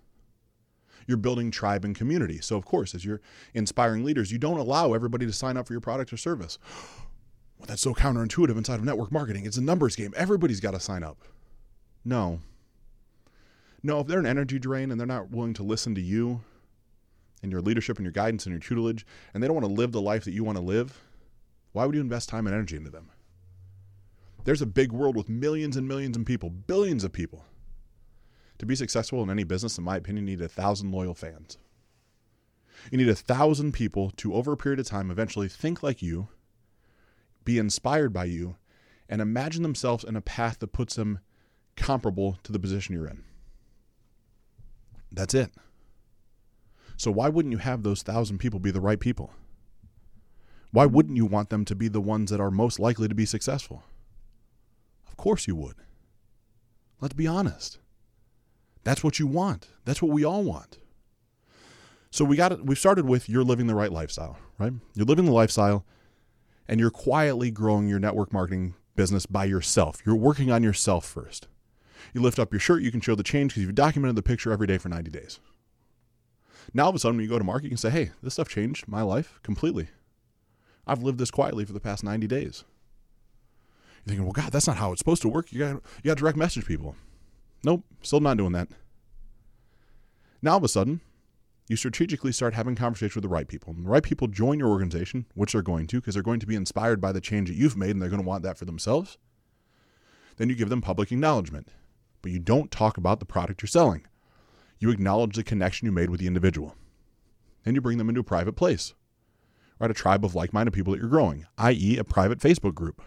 you're 1.08 1.18
building 1.18 1.50
tribe 1.50 1.84
and 1.84 1.96
community. 1.96 2.40
So, 2.40 2.56
of 2.56 2.66
course, 2.66 2.94
as 2.94 3.04
you're 3.04 3.20
inspiring 3.56 4.04
leaders, 4.04 4.32
you 4.32 4.38
don't 4.38 4.60
allow 4.60 4.94
everybody 4.94 5.26
to 5.26 5.34
sign 5.34 5.58
up 5.58 5.66
for 5.66 5.74
your 5.74 5.82
product 5.82 6.14
or 6.14 6.18
service. 6.18 6.60
Well, 7.58 7.66
that's 7.66 7.82
so 7.82 7.96
counterintuitive 7.96 8.56
inside 8.56 8.76
of 8.76 8.86
network 8.86 9.12
marketing. 9.12 9.48
It's 9.48 9.58
a 9.58 9.64
numbers 9.64 9.96
game. 9.96 10.14
Everybody's 10.16 10.60
got 10.60 10.76
to 10.76 10.80
sign 10.80 11.02
up. 11.02 11.18
No. 12.06 12.42
No, 13.82 14.02
if 14.02 14.08
they're 14.08 14.20
an 14.20 14.28
energy 14.28 14.60
drain 14.60 14.92
and 14.92 15.00
they're 15.00 15.08
not 15.08 15.32
willing 15.32 15.56
to 15.56 15.64
listen 15.64 15.96
to 15.96 16.02
you 16.02 16.42
and 17.42 17.52
your 17.52 17.62
leadership 17.62 17.98
and 17.98 18.06
your 18.06 18.12
guidance 18.12 18.46
and 18.46 18.54
your 18.54 18.60
tutelage, 18.60 19.04
and 19.34 19.42
they 19.42 19.48
don't 19.48 19.56
want 19.56 19.66
to 19.66 19.74
live 19.74 19.94
the 19.94 20.02
life 20.02 20.26
that 20.26 20.34
you 20.34 20.44
want 20.44 20.60
to 20.60 20.64
live, 20.64 21.02
why 21.72 21.88
would 21.88 21.96
you 21.96 22.02
invest 22.02 22.30
time 22.30 22.46
and 22.46 22.54
energy 22.54 22.76
into 22.76 22.92
them? 22.92 23.10
There's 24.48 24.62
a 24.62 24.66
big 24.66 24.94
world 24.94 25.18
with 25.18 25.28
millions 25.28 25.76
and 25.76 25.90
millions 25.90 26.16
of 26.16 26.24
people, 26.24 26.50
billions 26.50 27.04
of 27.04 27.12
people 27.12 27.44
to 28.60 28.66
be 28.66 28.78
successful 28.78 29.22
in 29.22 29.30
any 29.30 29.44
business, 29.44 29.78
in 29.78 29.84
my 29.84 29.98
opinion, 29.98 30.26
you 30.26 30.38
need 30.38 30.46
a 30.46 30.48
thousand 30.48 30.94
loyal 30.94 31.14
fans. 31.14 31.58
You 32.90 32.98
need 32.98 33.10
a 33.10 33.14
thousand 33.14 33.74
people 33.74 34.12
to, 34.12 34.34
over 34.34 34.54
a 34.54 34.58
period 34.58 34.80
of 34.80 34.86
time, 34.86 35.12
eventually 35.12 35.50
think 35.50 35.84
like 35.84 36.02
you, 36.02 36.30
be 37.44 37.58
inspired 37.58 38.14
by 38.14 38.24
you, 38.24 38.56
and 39.10 39.20
imagine 39.20 39.64
themselves 39.64 40.06
in 40.06 40.16
a 40.16 40.22
path 40.22 40.60
that 40.60 40.72
puts 40.72 40.96
them 40.96 41.20
comparable 41.76 42.40
to 42.44 42.54
the 42.54 42.58
position 42.58 42.96
you're 42.96 43.06
in. 43.06 43.26
That's 45.12 45.34
it. 45.34 45.52
So, 46.96 47.12
why 47.12 47.28
wouldn't 47.28 47.52
you 47.52 47.58
have 47.58 47.84
those 47.84 48.02
thousand 48.02 48.38
people 48.38 48.62
be 48.62 48.72
the 48.72 48.80
right 48.80 49.02
people? 49.02 49.34
Why 50.72 50.86
wouldn't 50.86 51.18
you 51.18 51.26
want 51.26 51.50
them 51.50 51.66
to 51.66 51.76
be 51.76 51.90
the 51.90 52.00
ones 52.00 52.32
that 52.32 52.40
are 52.40 52.50
most 52.50 52.80
likely 52.80 53.10
to 53.10 53.14
be 53.14 53.26
successful? 53.26 53.84
Of 55.18 55.24
course 55.24 55.48
you 55.48 55.56
would. 55.56 55.78
Let's 57.02 57.16
be 57.16 57.26
honest. 57.26 57.80
That's 58.84 59.04
what 59.04 59.18
you 59.18 59.26
want. 59.26 59.70
That's 59.84 60.02
what 60.02 60.12
we 60.12 60.24
all 60.24 60.44
want. 60.44 60.78
So 62.12 62.24
we 62.24 62.38
got 62.38 62.52
it. 62.52 62.66
We've 62.66 62.78
started 62.78 63.06
with 63.06 63.28
you're 63.28 63.44
living 63.44 63.66
the 63.66 63.74
right 63.74 63.92
lifestyle, 63.92 64.38
right? 64.60 64.74
You're 64.94 65.08
living 65.08 65.26
the 65.26 65.32
lifestyle 65.32 65.86
and 66.68 66.80
you're 66.80 66.92
quietly 66.92 67.50
growing 67.50 67.88
your 67.88 68.00
network 68.00 68.32
marketing 68.32 68.76
business 68.96 69.26
by 69.26 69.46
yourself. 69.46 70.02
You're 70.06 70.16
working 70.16 70.52
on 70.52 70.62
yourself 70.62 71.04
first. 71.06 71.48
You 72.14 72.22
lift 72.22 72.38
up 72.38 72.54
your 72.54 72.60
shirt, 72.60 72.84
you 72.84 72.92
can 72.92 73.02
show 73.02 73.16
the 73.16 73.24
change 73.24 73.52
because 73.52 73.64
you've 73.64 73.76
documented 73.76 74.16
the 74.16 74.24
picture 74.24 74.52
every 74.52 74.68
day 74.68 74.78
for 74.78 74.90
90 74.90 75.10
days. 75.10 75.40
Now, 76.74 76.84
all 76.84 76.90
of 76.90 76.96
a 76.96 77.00
sudden, 77.00 77.18
when 77.18 77.24
you 77.24 77.30
go 77.30 77.40
to 77.40 77.44
market, 77.44 77.64
you 77.66 77.70
can 77.72 77.78
say, 77.78 77.90
hey, 77.90 78.12
this 78.22 78.34
stuff 78.34 78.50
changed 78.50 78.88
my 78.88 79.02
life 79.02 79.40
completely. 79.42 79.88
I've 80.86 81.02
lived 81.02 81.18
this 81.18 81.32
quietly 81.32 81.66
for 81.66 81.74
the 81.74 81.80
past 81.80 82.04
90 82.04 82.28
days. 82.28 82.64
Thinking, 84.08 84.24
well, 84.24 84.32
God, 84.32 84.52
that's 84.52 84.68
not 84.68 84.78
how 84.78 84.92
it's 84.92 85.00
supposed 85.00 85.22
to 85.24 85.30
work. 85.30 85.52
You 85.52 85.60
got 85.60 85.82
you 86.04 86.10
got 86.10 86.18
direct 86.18 86.38
message 86.38 86.66
people. 86.66 86.96
Nope, 87.64 87.84
still 88.02 88.20
not 88.20 88.38
doing 88.38 88.54
that. 88.54 88.70
Now, 90.42 90.52
all 90.52 90.58
of 90.58 90.64
a 90.64 90.70
sudden, 90.70 91.02
you 91.68 91.76
strategically 91.76 92.32
start 92.32 92.54
having 92.54 92.76
conversations 92.76 93.16
with 93.16 93.24
the 93.24 93.30
right 93.30 93.48
people. 93.48 93.74
And 93.74 93.86
the 93.86 93.90
right 93.90 94.04
people 94.04 94.28
join 94.28 94.60
your 94.60 94.70
organization, 94.70 95.26
which 95.34 95.52
they're 95.52 95.62
going 95.62 95.88
to, 95.88 96.00
because 96.00 96.14
they're 96.14 96.24
going 96.24 96.40
to 96.40 96.48
be 96.48 96.56
inspired 96.56 97.02
by 97.02 97.12
the 97.12 97.20
change 97.20 97.50
that 97.50 97.56
you've 97.56 97.76
made 97.76 97.92
and 97.92 98.02
they're 98.02 98.10
going 98.10 98.22
to 98.22 98.28
want 98.28 98.44
that 98.44 98.58
for 98.58 98.66
themselves. 98.66 99.18
Then 100.38 100.50
you 100.50 100.56
give 100.56 100.70
them 100.70 100.82
public 100.82 101.12
acknowledgement. 101.12 101.70
But 102.22 102.32
you 102.32 102.40
don't 102.40 102.72
talk 102.72 102.98
about 102.98 103.20
the 103.20 103.26
product 103.26 103.62
you're 103.62 103.68
selling. 103.68 104.06
You 104.80 104.92
acknowledge 104.92 105.36
the 105.36 105.44
connection 105.44 105.86
you 105.86 105.92
made 105.92 106.10
with 106.10 106.20
the 106.20 106.28
individual. 106.28 106.76
Then 107.64 107.76
you 107.76 107.82
bring 107.82 107.98
them 107.98 108.10
into 108.10 108.22
a 108.22 108.24
private 108.24 108.54
place, 108.54 108.94
right? 109.80 109.92
A 109.92 109.94
tribe 109.94 110.24
of 110.24 110.36
like 110.36 110.54
minded 110.54 110.74
people 110.74 110.94
that 110.94 111.00
you're 111.00 111.10
growing, 111.10 111.46
i.e., 111.58 111.98
a 111.98 112.04
private 112.04 112.40
Facebook 112.40 112.76
group. 112.76 113.02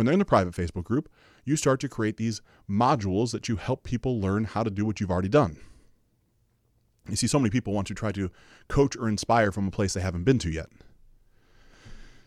When 0.00 0.06
they're 0.06 0.14
in 0.14 0.18
the 0.18 0.24
private 0.24 0.54
Facebook 0.54 0.84
group, 0.84 1.10
you 1.44 1.56
start 1.56 1.78
to 1.80 1.88
create 1.90 2.16
these 2.16 2.40
modules 2.66 3.32
that 3.32 3.50
you 3.50 3.56
help 3.56 3.84
people 3.84 4.18
learn 4.18 4.44
how 4.44 4.62
to 4.62 4.70
do 4.70 4.86
what 4.86 4.98
you've 4.98 5.10
already 5.10 5.28
done. 5.28 5.58
You 7.06 7.16
see, 7.16 7.26
so 7.26 7.38
many 7.38 7.50
people 7.50 7.74
want 7.74 7.86
to 7.88 7.94
try 7.94 8.10
to 8.12 8.30
coach 8.66 8.96
or 8.96 9.10
inspire 9.10 9.52
from 9.52 9.68
a 9.68 9.70
place 9.70 9.92
they 9.92 10.00
haven't 10.00 10.24
been 10.24 10.38
to 10.38 10.50
yet. 10.50 10.68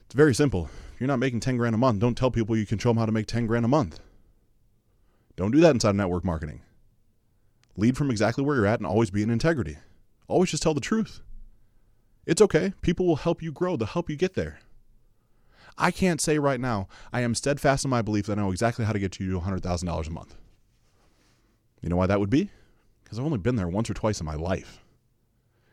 It's 0.05 0.13
very 0.13 0.35
simple. 0.35 0.69
If 0.93 1.01
you're 1.01 1.07
not 1.07 1.17
making 1.17 1.39
10 1.39 1.57
grand 1.57 1.73
a 1.73 1.79
month, 1.79 1.99
don't 1.99 2.15
tell 2.15 2.29
people 2.29 2.55
you 2.55 2.67
can 2.67 2.77
show 2.77 2.91
them 2.91 2.97
how 2.97 3.07
to 3.07 3.11
make 3.11 3.25
10 3.25 3.47
grand 3.47 3.65
a 3.65 3.67
month. 3.67 3.99
Don't 5.35 5.49
do 5.49 5.59
that 5.61 5.71
inside 5.71 5.89
of 5.89 5.95
network 5.95 6.23
marketing. 6.23 6.61
Lead 7.75 7.97
from 7.97 8.11
exactly 8.11 8.43
where 8.43 8.55
you're 8.55 8.67
at 8.67 8.81
and 8.81 8.85
always 8.85 9.09
be 9.09 9.23
in 9.23 9.31
integrity. 9.31 9.77
Always 10.27 10.51
just 10.51 10.61
tell 10.61 10.75
the 10.75 10.79
truth. 10.79 11.21
It's 12.27 12.39
okay. 12.39 12.73
People 12.83 13.07
will 13.07 13.15
help 13.15 13.41
you 13.41 13.51
grow, 13.51 13.77
they'll 13.77 13.87
help 13.87 14.11
you 14.11 14.15
get 14.15 14.35
there. 14.35 14.59
I 15.77 15.91
can't 15.91 16.21
say 16.21 16.39
right 16.39 16.59
now, 16.59 16.87
I 17.11 17.21
am 17.21 17.35
steadfast 17.35 17.83
in 17.83 17.89
my 17.89 18.01
belief 18.01 18.27
that 18.27 18.37
I 18.37 18.41
know 18.41 18.51
exactly 18.51 18.85
how 18.85 18.93
to 18.93 18.99
get 18.99 19.19
you 19.19 19.31
to 19.31 19.39
$100,000 19.39 20.07
a 20.07 20.11
month. 20.11 20.35
You 21.81 21.89
know 21.89 21.97
why 21.97 22.07
that 22.07 22.19
would 22.19 22.29
be? 22.29 22.49
Because 23.03 23.19
I've 23.19 23.25
only 23.25 23.39
been 23.39 23.55
there 23.55 23.67
once 23.67 23.89
or 23.89 23.93
twice 23.93 24.19
in 24.19 24.25
my 24.25 24.35
life. 24.35 24.83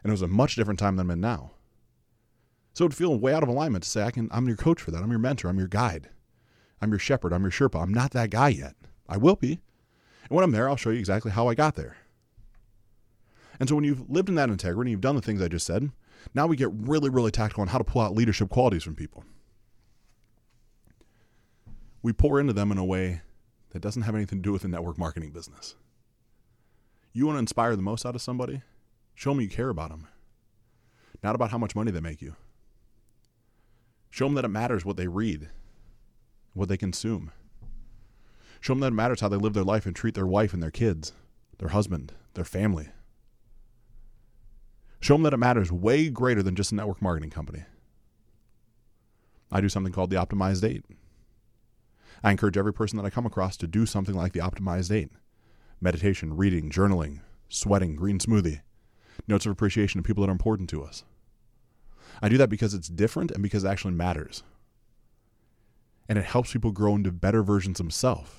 And 0.03 0.11
it 0.11 0.13
was 0.13 0.23
a 0.23 0.29
much 0.29 0.57
different 0.57 0.81
time 0.81 0.97
than 0.97 1.07
I'm 1.07 1.13
in 1.13 1.21
now. 1.21 1.53
So 2.73 2.85
it 2.85 2.89
would 2.89 2.97
feel 2.97 3.19
way 3.19 3.35
out 3.35 3.43
of 3.43 3.49
alignment 3.49 3.85
to 3.85 3.91
say, 3.91 4.03
I 4.03 4.11
can, 4.11 4.29
I'm 4.33 4.47
your 4.47 4.57
coach 4.57 4.81
for 4.81 4.91
that. 4.91 5.03
I'm 5.03 5.11
your 5.11 5.19
mentor. 5.19 5.49
I'm 5.49 5.59
your 5.59 5.69
guide. 5.69 6.09
I'm 6.81 6.91
your 6.91 6.99
shepherd. 6.99 7.33
I'm 7.33 7.43
your 7.43 7.51
Sherpa. 7.51 7.83
I'm 7.83 7.93
not 7.93 8.13
that 8.13 8.31
guy 8.31 8.49
yet. 8.49 8.75
I 9.09 9.19
will 9.19 9.37
be. 9.37 9.61
And 10.23 10.31
when 10.31 10.45
I'm 10.45 10.53
there, 10.53 10.69
I'll 10.69 10.77
show 10.77 10.91
you 10.91 10.99
exactly 10.99 11.33
how 11.33 11.49
I 11.49 11.55
got 11.55 11.75
there. 11.75 11.97
And 13.59 13.69
so 13.69 13.75
when 13.75 13.85
you've 13.85 14.09
lived 14.09 14.31
in 14.31 14.37
that 14.37 14.49
integrity, 14.49 14.89
and 14.89 14.93
you've 14.93 15.01
done 15.03 15.17
the 15.17 15.23
things 15.23 15.43
I 15.43 15.49
just 15.49 15.67
said, 15.67 15.91
now 16.35 16.47
we 16.47 16.57
get 16.57 16.71
really, 16.73 17.11
really 17.11 17.31
tactical 17.31 17.63
on 17.63 17.69
how 17.69 17.79
to 17.79 17.85
pull 17.85 18.01
out 18.01 18.15
leadership 18.15 18.49
qualities 18.49 18.83
from 18.83 18.95
people 18.95 19.25
we 22.03 22.13
pour 22.13 22.41
into 22.41 22.53
them 22.53 22.73
in 22.73 22.79
a 22.79 22.85
way 22.85 23.23
that 23.71 23.81
doesn't 23.81 24.03
have 24.03 24.15
anything 24.15 24.39
to 24.39 24.43
do 24.43 24.53
with 24.53 24.63
the 24.63 24.69
network 24.69 24.99
marketing 24.99 25.31
business. 25.31 25.75
You 27.13 27.27
want 27.27 27.37
to 27.37 27.41
inspire 27.41 27.77
the 27.77 27.83
most 27.83 28.07
out 28.07 28.15
of 28.15 28.23
somebody? 28.23 28.63
Show 29.15 29.31
them 29.31 29.41
you 29.41 29.49
care 29.49 29.69
about 29.69 29.91
them, 29.91 30.07
not 31.23 31.35
about 31.35 31.51
how 31.51 31.59
much 31.59 31.75
money 31.75 31.91
they 31.91 32.01
make 32.01 32.23
you. 32.23 32.37
Show 34.11 34.27
them 34.27 34.35
that 34.35 34.45
it 34.45 34.49
matters 34.49 34.85
what 34.85 34.97
they 34.97 35.09
read, 35.09 35.51
what 36.55 36.69
they 36.69 36.77
consume. 36.77 37.31
Show 38.61 38.73
them 38.73 38.81
that 38.81 38.89
it 38.89 38.95
matters 38.95 39.21
how 39.21 39.29
they 39.29 39.37
live 39.37 39.55
their 39.55 39.65
life 39.65 39.87
and 39.87 39.95
treat 39.95 40.15
their 40.15 40.27
wife 40.27 40.53
and 40.53 40.63
their 40.63 40.71
kids, 40.71 41.13
their 41.59 41.69
husband, 41.69 42.13
their 42.35 42.45
family. 42.45 42.89
Show 45.01 45.15
them 45.15 45.23
that 45.23 45.33
it 45.33 45.39
matters 45.39 45.73
way 45.73 46.09
greater 46.11 46.43
than 46.43 46.55
just 46.57 46.73
a 46.73 46.75
network 46.75 47.01
marketing 47.01 47.31
company. 47.31 47.65
I 49.51 49.61
do 49.61 49.69
something 49.69 49.93
called 49.93 50.11
the 50.11 50.17
Optimized 50.17 50.69
Eight. 50.69 50.85
I 52.23 52.31
encourage 52.31 52.57
every 52.57 52.73
person 52.73 52.97
that 52.97 53.07
I 53.07 53.11
come 53.11 53.27
across 53.27 53.57
to 53.59 53.67
do 53.67 53.87
something 53.87 54.15
like 54.15 54.33
the 54.33 54.41
optimized 54.41 54.95
eight 54.95 55.11
meditation, 55.83 56.37
reading, 56.37 56.71
journaling, 56.71 57.21
sweating, 57.49 57.97
green 57.97 58.19
smoothie, 58.19 58.61
notes 59.27 59.47
of 59.47 59.53
appreciation 59.53 60.01
to 60.01 60.07
people 60.07 60.21
that 60.23 60.29
are 60.29 60.33
important 60.33 60.69
to 60.69 60.83
us. 60.83 61.05
I 62.21 62.29
do 62.29 62.37
that 62.37 62.51
because 62.51 62.75
it's 62.75 62.89
different 62.89 63.31
and 63.31 63.43
because 63.43 63.65
it 63.65 63.69
actually 63.69 63.95
matters. 63.95 64.43
And 66.07 66.19
it 66.19 66.25
helps 66.27 66.53
people 66.53 66.73
grow 66.73 66.97
into 66.97 67.11
better 67.13 67.43
versions 67.43 67.81
of 67.81 67.87
themselves. 67.87 68.31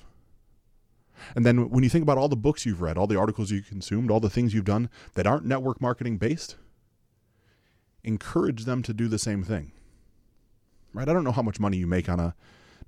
And 1.34 1.44
then 1.44 1.70
when 1.70 1.82
you 1.82 1.90
think 1.90 2.02
about 2.02 2.18
all 2.18 2.28
the 2.28 2.36
books 2.36 2.66
you've 2.66 2.80
read, 2.80 2.96
all 2.96 3.06
the 3.06 3.18
articles 3.18 3.50
you've 3.50 3.68
consumed, 3.68 4.10
all 4.10 4.20
the 4.20 4.30
things 4.30 4.54
you've 4.54 4.64
done 4.64 4.88
that 5.14 5.26
aren't 5.26 5.46
network 5.46 5.80
marketing 5.80 6.18
based, 6.18 6.56
encourage 8.04 8.64
them 8.64 8.82
to 8.82 8.92
do 8.92 9.08
the 9.08 9.18
same 9.18 9.42
thing. 9.42 9.72
Right? 10.92 11.08
I 11.08 11.12
don't 11.12 11.24
know 11.24 11.32
how 11.32 11.42
much 11.42 11.60
money 11.60 11.76
you 11.76 11.86
make 11.86 12.08
on 12.08 12.20
a 12.20 12.34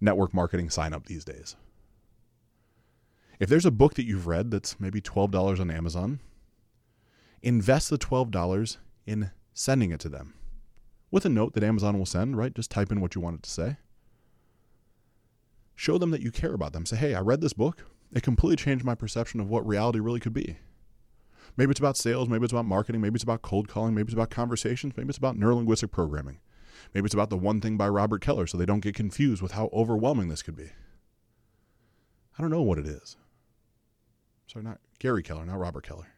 network 0.05 0.35
marketing 0.35 0.71
sign 0.71 0.93
up 0.93 1.07
these 1.07 1.25
days. 1.25 1.57
If 3.40 3.49
there's 3.49 3.67
a 3.67 3.71
book 3.71 3.95
that 3.95 4.07
you've 4.07 4.27
read 4.27 4.51
that's 4.51 4.79
maybe 4.79 5.01
$12 5.01 5.59
on 5.59 5.71
Amazon, 5.71 6.21
invest 7.43 7.90
the 7.90 7.99
$12 7.99 8.77
in 9.07 9.31
sending 9.53 9.90
it 9.90 10.01
to 10.01 10.09
them 10.09 10.35
with 11.11 11.25
a 11.25 11.29
note 11.29 11.55
that 11.55 11.64
Amazon 11.64 11.99
will 11.99 12.07
send, 12.07 12.37
right? 12.37 12.55
Just 12.55 12.71
type 12.71 12.93
in 12.93 13.01
what 13.01 13.14
you 13.14 13.21
want 13.21 13.38
it 13.38 13.43
to 13.45 13.51
say. 13.51 13.77
Show 15.75 15.99
them 15.99 16.11
that 16.12 16.23
you 16.23 16.31
care 16.31 16.55
about 16.55 16.73
them. 16.73 16.87
Say, 16.87 16.97
hey, 16.97 17.14
I 17.14 17.21
read 17.21 17.40
this 17.40 17.53
book. 17.53 17.85
It 18.12 18.23
completely 18.23 18.57
changed 18.57 18.85
my 18.85 18.95
perception 18.95 19.40
of 19.40 19.49
what 19.49 19.67
reality 19.67 19.99
really 19.99 20.21
could 20.21 20.33
be. 20.33 20.59
Maybe 21.57 21.71
it's 21.71 21.81
about 21.81 21.97
sales, 21.97 22.29
maybe 22.29 22.45
it's 22.45 22.53
about 22.53 22.64
marketing, 22.64 23.01
maybe 23.01 23.14
it's 23.14 23.23
about 23.23 23.43
cold 23.43 23.69
calling, 23.69 23.95
maybe 23.95 24.07
it's 24.07 24.14
about 24.14 24.31
conversations, 24.31 24.95
maybe 24.97 25.09
it's 25.09 25.19
about 25.19 25.37
neurolinguistic 25.37 25.90
programming. 25.90 26.38
Maybe 26.93 27.07
it's 27.07 27.15
about 27.15 27.31
the 27.31 27.37
one 27.37 27.61
thing 27.61 27.77
by 27.77 27.89
Robert 27.89 28.21
Keller 28.21 28.47
so 28.47 28.57
they 28.57 28.67
don't 28.67 28.81
get 28.81 28.95
confused 28.95 29.43
with 29.43 29.53
how 29.53 29.71
overwhelming 29.73 30.29
this 30.29 30.43
could 30.43 30.57
be. 30.57 30.71
I 32.39 32.43
don't 32.43 32.51
know 32.51 32.63
what 32.63 32.79
it 32.79 32.87
is. 32.87 33.17
Sorry, 34.47 34.65
not 34.65 34.81
Gary 34.99 35.23
Keller, 35.23 35.45
not 35.47 35.59
Robert 35.59 35.87
Keller. 35.87 36.09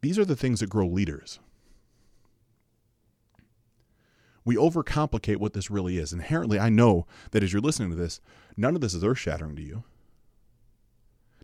These 0.00 0.18
are 0.18 0.24
the 0.24 0.36
things 0.36 0.60
that 0.60 0.70
grow 0.70 0.86
leaders. 0.86 1.40
We 4.44 4.54
overcomplicate 4.54 5.38
what 5.38 5.54
this 5.54 5.70
really 5.70 5.98
is. 5.98 6.12
Inherently, 6.12 6.60
I 6.60 6.68
know 6.68 7.06
that 7.32 7.42
as 7.42 7.52
you're 7.52 7.60
listening 7.60 7.90
to 7.90 7.96
this, 7.96 8.20
none 8.56 8.76
of 8.76 8.80
this 8.80 8.94
is 8.94 9.02
earth 9.02 9.18
shattering 9.18 9.56
to 9.56 9.62
you. 9.62 9.82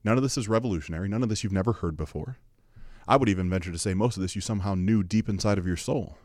None 0.05 0.17
of 0.17 0.23
this 0.23 0.39
is 0.39 0.49
revolutionary. 0.49 1.09
None 1.09 1.23
of 1.23 1.29
this 1.29 1.43
you've 1.43 1.53
never 1.53 1.73
heard 1.73 1.97
before. 1.97 2.39
I 3.09 3.17
would 3.17 3.29
even 3.29 3.51
venture 3.51 3.73
to 3.73 3.79
say 3.79 3.95
most 3.95 4.17
of 4.17 4.23
this 4.23 4.37
you 4.37 4.41
somehow 4.41 4.75
knew 4.75 5.03
deep 5.03 5.29
inside 5.29 5.59
of 5.59 5.67
your 5.67 5.77
soul. 5.77 6.17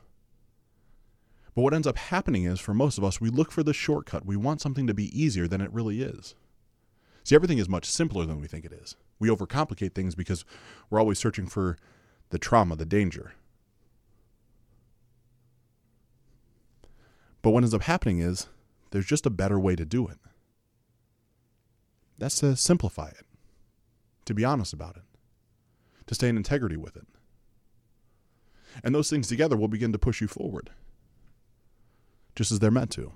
But 1.58 1.64
what 1.64 1.74
ends 1.74 1.88
up 1.88 1.98
happening 1.98 2.44
is, 2.44 2.60
for 2.60 2.76
most 2.76 3.00
of 3.00 3.04
us, 3.04 3.20
we 3.20 3.32
look 3.32 3.52
for 3.52 3.64
the 3.64 3.74
shortcut. 3.74 4.28
We 4.28 4.36
want 4.36 4.62
something 4.62 4.86
to 4.86 4.94
be 4.94 5.10
easier 5.20 5.48
than 5.48 5.60
it 5.60 5.74
really 5.74 6.04
is. 6.04 6.36
See, 7.24 7.34
everything 7.34 7.58
is 7.58 7.68
much 7.68 7.86
simpler 7.86 8.28
than 8.28 8.40
we 8.40 8.48
think 8.48 8.64
it 8.64 8.72
is. 8.72 8.96
We 9.18 9.30
overcomplicate 9.30 9.96
things 9.96 10.14
because 10.14 10.46
we're 10.92 11.00
always 11.00 11.18
searching 11.18 11.48
for 11.48 11.80
the 12.30 12.38
trauma, 12.38 12.76
the 12.76 12.86
danger. 12.86 13.32
But 17.42 17.50
what 17.50 17.64
ends 17.64 17.74
up 17.74 17.82
happening 17.82 18.20
is 18.20 18.46
there's 18.92 19.08
just 19.08 19.26
a 19.26 19.32
better 19.32 19.60
way 19.60 19.76
to 19.76 19.84
do 19.84 20.08
it. 20.08 20.20
That's 22.20 22.40
to 22.42 22.56
simplify 22.56 23.08
it, 23.08 23.26
to 24.26 24.36
be 24.36 24.46
honest 24.46 24.74
about 24.74 24.96
it, 24.98 25.04
to 26.06 26.14
stay 26.14 26.30
in 26.30 26.38
integrity 26.38 26.78
with 26.78 26.96
it. 26.96 27.08
And 28.84 28.94
those 28.94 29.10
things 29.10 29.28
together 29.28 29.58
will 29.58 29.68
begin 29.68 29.92
to 29.92 29.98
push 29.98 30.22
you 30.22 30.28
forward, 30.28 30.70
just 32.38 32.52
as 32.52 32.60
they're 32.60 32.70
meant 32.70 32.92
to. 32.92 33.12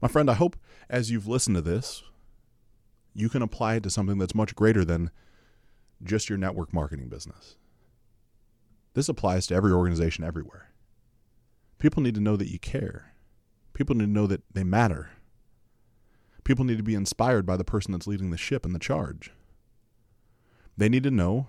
My 0.00 0.08
friend, 0.08 0.30
I 0.30 0.34
hope 0.34 0.56
as 0.88 1.10
you've 1.10 1.28
listened 1.28 1.54
to 1.56 1.60
this, 1.60 2.02
you 3.12 3.28
can 3.28 3.42
apply 3.42 3.74
it 3.74 3.82
to 3.82 3.90
something 3.90 4.16
that's 4.16 4.34
much 4.34 4.56
greater 4.56 4.86
than 4.86 5.10
just 6.02 6.30
your 6.30 6.38
network 6.38 6.72
marketing 6.72 7.10
business. 7.10 7.56
This 8.94 9.10
applies 9.10 9.46
to 9.48 9.54
every 9.54 9.70
organization 9.70 10.24
everywhere. 10.24 10.70
People 11.78 12.02
need 12.02 12.14
to 12.14 12.22
know 12.22 12.36
that 12.36 12.50
you 12.50 12.58
care. 12.58 13.12
People 13.74 13.94
need 13.94 14.06
to 14.06 14.10
know 14.10 14.26
that 14.26 14.42
they 14.50 14.64
matter. 14.64 15.10
People 16.42 16.64
need 16.64 16.78
to 16.78 16.82
be 16.82 16.94
inspired 16.94 17.44
by 17.44 17.58
the 17.58 17.64
person 17.64 17.92
that's 17.92 18.06
leading 18.06 18.30
the 18.30 18.38
ship 18.38 18.64
and 18.64 18.74
the 18.74 18.78
charge. 18.78 19.30
They 20.78 20.88
need 20.88 21.02
to 21.02 21.10
know 21.10 21.48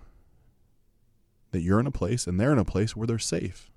that 1.52 1.62
you're 1.62 1.80
in 1.80 1.88
a 1.88 1.91
place 1.91 2.28
and 2.28 2.38
they're 2.38 2.52
in 2.52 2.60
a 2.60 2.65
place 2.65 2.93
where 2.93 3.08
they're 3.08 3.17
safe. 3.17 3.71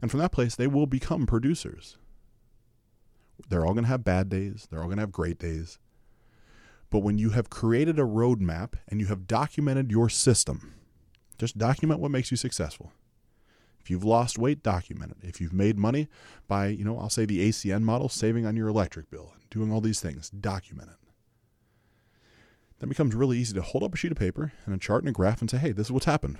And 0.00 0.10
from 0.10 0.20
that 0.20 0.32
place, 0.32 0.54
they 0.54 0.66
will 0.66 0.86
become 0.86 1.26
producers. 1.26 1.98
They're 3.48 3.64
all 3.64 3.74
going 3.74 3.84
to 3.84 3.90
have 3.90 4.04
bad 4.04 4.28
days, 4.28 4.66
they're 4.70 4.80
all 4.80 4.86
going 4.86 4.98
to 4.98 5.02
have 5.02 5.12
great 5.12 5.38
days. 5.38 5.78
But 6.90 7.00
when 7.00 7.18
you 7.18 7.30
have 7.30 7.50
created 7.50 7.98
a 7.98 8.02
roadmap 8.02 8.74
and 8.88 9.00
you 9.00 9.06
have 9.06 9.26
documented 9.26 9.90
your 9.90 10.08
system, 10.08 10.74
just 11.38 11.58
document 11.58 12.00
what 12.00 12.10
makes 12.10 12.30
you 12.30 12.36
successful. 12.36 12.92
If 13.80 13.90
you've 13.90 14.04
lost 14.04 14.38
weight, 14.38 14.62
document 14.62 15.12
it. 15.12 15.28
If 15.28 15.40
you've 15.40 15.52
made 15.52 15.78
money 15.78 16.08
by, 16.46 16.68
you 16.68 16.84
know, 16.84 16.98
I'll 16.98 17.10
say 17.10 17.24
the 17.24 17.48
ACN 17.48 17.82
model, 17.82 18.08
saving 18.08 18.44
on 18.44 18.56
your 18.56 18.68
electric 18.68 19.10
bill, 19.10 19.34
doing 19.50 19.72
all 19.72 19.80
these 19.80 20.00
things, 20.00 20.30
document 20.30 20.90
it. 20.90 21.08
Then 22.80 22.88
becomes 22.88 23.14
really 23.14 23.38
easy 23.38 23.54
to 23.54 23.62
hold 23.62 23.84
up 23.84 23.94
a 23.94 23.96
sheet 23.96 24.12
of 24.12 24.18
paper 24.18 24.52
and 24.64 24.74
a 24.74 24.78
chart 24.78 25.02
and 25.02 25.08
a 25.08 25.12
graph 25.12 25.40
and 25.40 25.50
say, 25.50 25.58
hey, 25.58 25.72
this 25.72 25.86
is 25.86 25.92
what's 25.92 26.06
happened. 26.06 26.38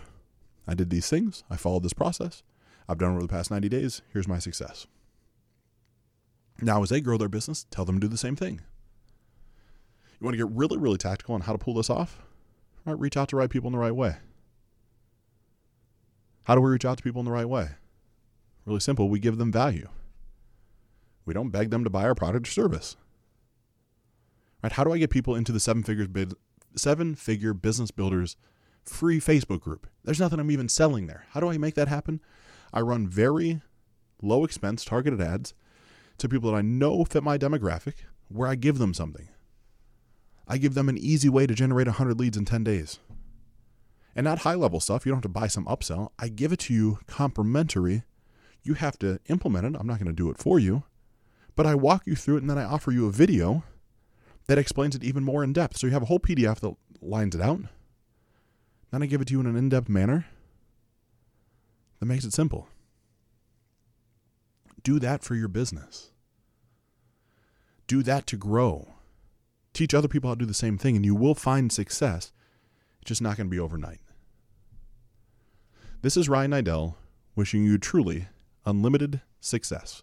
I 0.66 0.74
did 0.74 0.90
these 0.90 1.08
things. 1.08 1.44
I 1.50 1.56
followed 1.56 1.82
this 1.82 1.92
process. 1.92 2.42
I've 2.88 2.98
done 2.98 3.12
over 3.12 3.22
the 3.22 3.28
past 3.28 3.50
90 3.50 3.68
days. 3.68 4.02
Here's 4.12 4.28
my 4.28 4.38
success. 4.38 4.86
Now, 6.60 6.82
as 6.82 6.88
they 6.88 7.00
grow 7.00 7.18
their 7.18 7.28
business, 7.28 7.66
tell 7.70 7.84
them 7.84 7.96
to 7.96 8.06
do 8.06 8.08
the 8.08 8.16
same 8.16 8.34
thing. 8.34 8.62
You 10.20 10.24
want 10.24 10.36
to 10.36 10.44
get 10.44 10.56
really, 10.56 10.78
really 10.78 10.98
tactical 10.98 11.34
on 11.34 11.42
how 11.42 11.52
to 11.52 11.58
pull 11.58 11.74
this 11.74 11.90
off? 11.90 12.22
Right, 12.84 12.98
reach 12.98 13.16
out 13.16 13.28
to 13.28 13.36
right 13.36 13.50
people 13.50 13.68
in 13.68 13.72
the 13.72 13.78
right 13.78 13.94
way. 13.94 14.16
How 16.44 16.54
do 16.54 16.60
we 16.60 16.70
reach 16.70 16.84
out 16.84 16.96
to 16.96 17.04
people 17.04 17.20
in 17.20 17.26
the 17.26 17.30
right 17.30 17.48
way? 17.48 17.68
Really 18.64 18.80
simple. 18.80 19.08
We 19.08 19.20
give 19.20 19.38
them 19.38 19.52
value. 19.52 19.88
We 21.24 21.34
don't 21.34 21.50
beg 21.50 21.70
them 21.70 21.84
to 21.84 21.90
buy 21.90 22.04
our 22.04 22.14
product 22.14 22.48
or 22.48 22.50
service. 22.50 22.96
Right? 24.62 24.72
How 24.72 24.82
do 24.82 24.92
I 24.92 24.98
get 24.98 25.10
people 25.10 25.34
into 25.34 25.52
the 25.52 25.60
seven 25.60 25.82
figures 25.82 26.08
bid, 26.08 26.32
seven 26.74 27.14
figure 27.14 27.52
business 27.52 27.90
builders 27.90 28.36
free 28.84 29.20
Facebook 29.20 29.60
group? 29.60 29.86
There's 30.04 30.20
nothing 30.20 30.40
I'm 30.40 30.50
even 30.50 30.68
selling 30.68 31.06
there. 31.06 31.26
How 31.30 31.40
do 31.40 31.50
I 31.50 31.58
make 31.58 31.74
that 31.74 31.88
happen? 31.88 32.20
I 32.72 32.80
run 32.80 33.08
very 33.08 33.60
low 34.22 34.44
expense 34.44 34.84
targeted 34.84 35.20
ads 35.20 35.54
to 36.18 36.28
people 36.28 36.50
that 36.50 36.56
I 36.58 36.62
know 36.62 37.04
fit 37.04 37.22
my 37.22 37.38
demographic 37.38 37.94
where 38.28 38.48
I 38.48 38.54
give 38.54 38.78
them 38.78 38.94
something. 38.94 39.28
I 40.46 40.58
give 40.58 40.74
them 40.74 40.88
an 40.88 40.98
easy 40.98 41.28
way 41.28 41.46
to 41.46 41.54
generate 41.54 41.86
100 41.86 42.18
leads 42.18 42.36
in 42.36 42.44
10 42.44 42.64
days. 42.64 42.98
And 44.16 44.24
not 44.24 44.40
high 44.40 44.54
level 44.54 44.80
stuff. 44.80 45.04
You 45.04 45.10
don't 45.10 45.18
have 45.18 45.22
to 45.22 45.28
buy 45.28 45.46
some 45.46 45.66
upsell. 45.66 46.08
I 46.18 46.28
give 46.28 46.52
it 46.52 46.58
to 46.60 46.74
you 46.74 46.98
complimentary. 47.06 48.02
You 48.62 48.74
have 48.74 48.98
to 49.00 49.20
implement 49.28 49.66
it. 49.66 49.78
I'm 49.78 49.86
not 49.86 49.98
going 49.98 50.06
to 50.06 50.12
do 50.12 50.30
it 50.30 50.38
for 50.38 50.58
you. 50.58 50.84
But 51.54 51.66
I 51.66 51.74
walk 51.74 52.06
you 52.06 52.16
through 52.16 52.36
it 52.36 52.40
and 52.40 52.50
then 52.50 52.58
I 52.58 52.64
offer 52.64 52.90
you 52.90 53.06
a 53.06 53.12
video 53.12 53.62
that 54.46 54.58
explains 54.58 54.96
it 54.96 55.04
even 55.04 55.22
more 55.22 55.44
in 55.44 55.52
depth. 55.52 55.76
So 55.76 55.86
you 55.86 55.92
have 55.92 56.02
a 56.02 56.06
whole 56.06 56.18
PDF 56.18 56.60
that 56.60 56.74
lines 57.00 57.34
it 57.34 57.42
out. 57.42 57.60
Then 58.90 59.02
I 59.02 59.06
give 59.06 59.20
it 59.20 59.28
to 59.28 59.34
you 59.34 59.40
in 59.40 59.46
an 59.46 59.56
in 59.56 59.68
depth 59.68 59.88
manner 59.88 60.26
that 61.98 62.06
makes 62.06 62.24
it 62.24 62.32
simple. 62.32 62.68
Do 64.82 64.98
that 64.98 65.22
for 65.22 65.34
your 65.34 65.48
business. 65.48 66.12
Do 67.86 68.02
that 68.02 68.26
to 68.28 68.36
grow. 68.36 68.94
Teach 69.72 69.94
other 69.94 70.08
people 70.08 70.30
how 70.30 70.34
to 70.34 70.40
do 70.40 70.46
the 70.46 70.54
same 70.54 70.78
thing, 70.78 70.96
and 70.96 71.04
you 71.04 71.14
will 71.14 71.34
find 71.34 71.72
success. 71.72 72.32
It's 73.00 73.08
just 73.08 73.22
not 73.22 73.36
going 73.36 73.46
to 73.46 73.50
be 73.50 73.60
overnight. 73.60 74.00
This 76.02 76.16
is 76.16 76.28
Ryan 76.28 76.52
Niddel 76.52 76.94
wishing 77.34 77.64
you 77.64 77.78
truly 77.78 78.28
unlimited 78.64 79.20
success. 79.40 80.02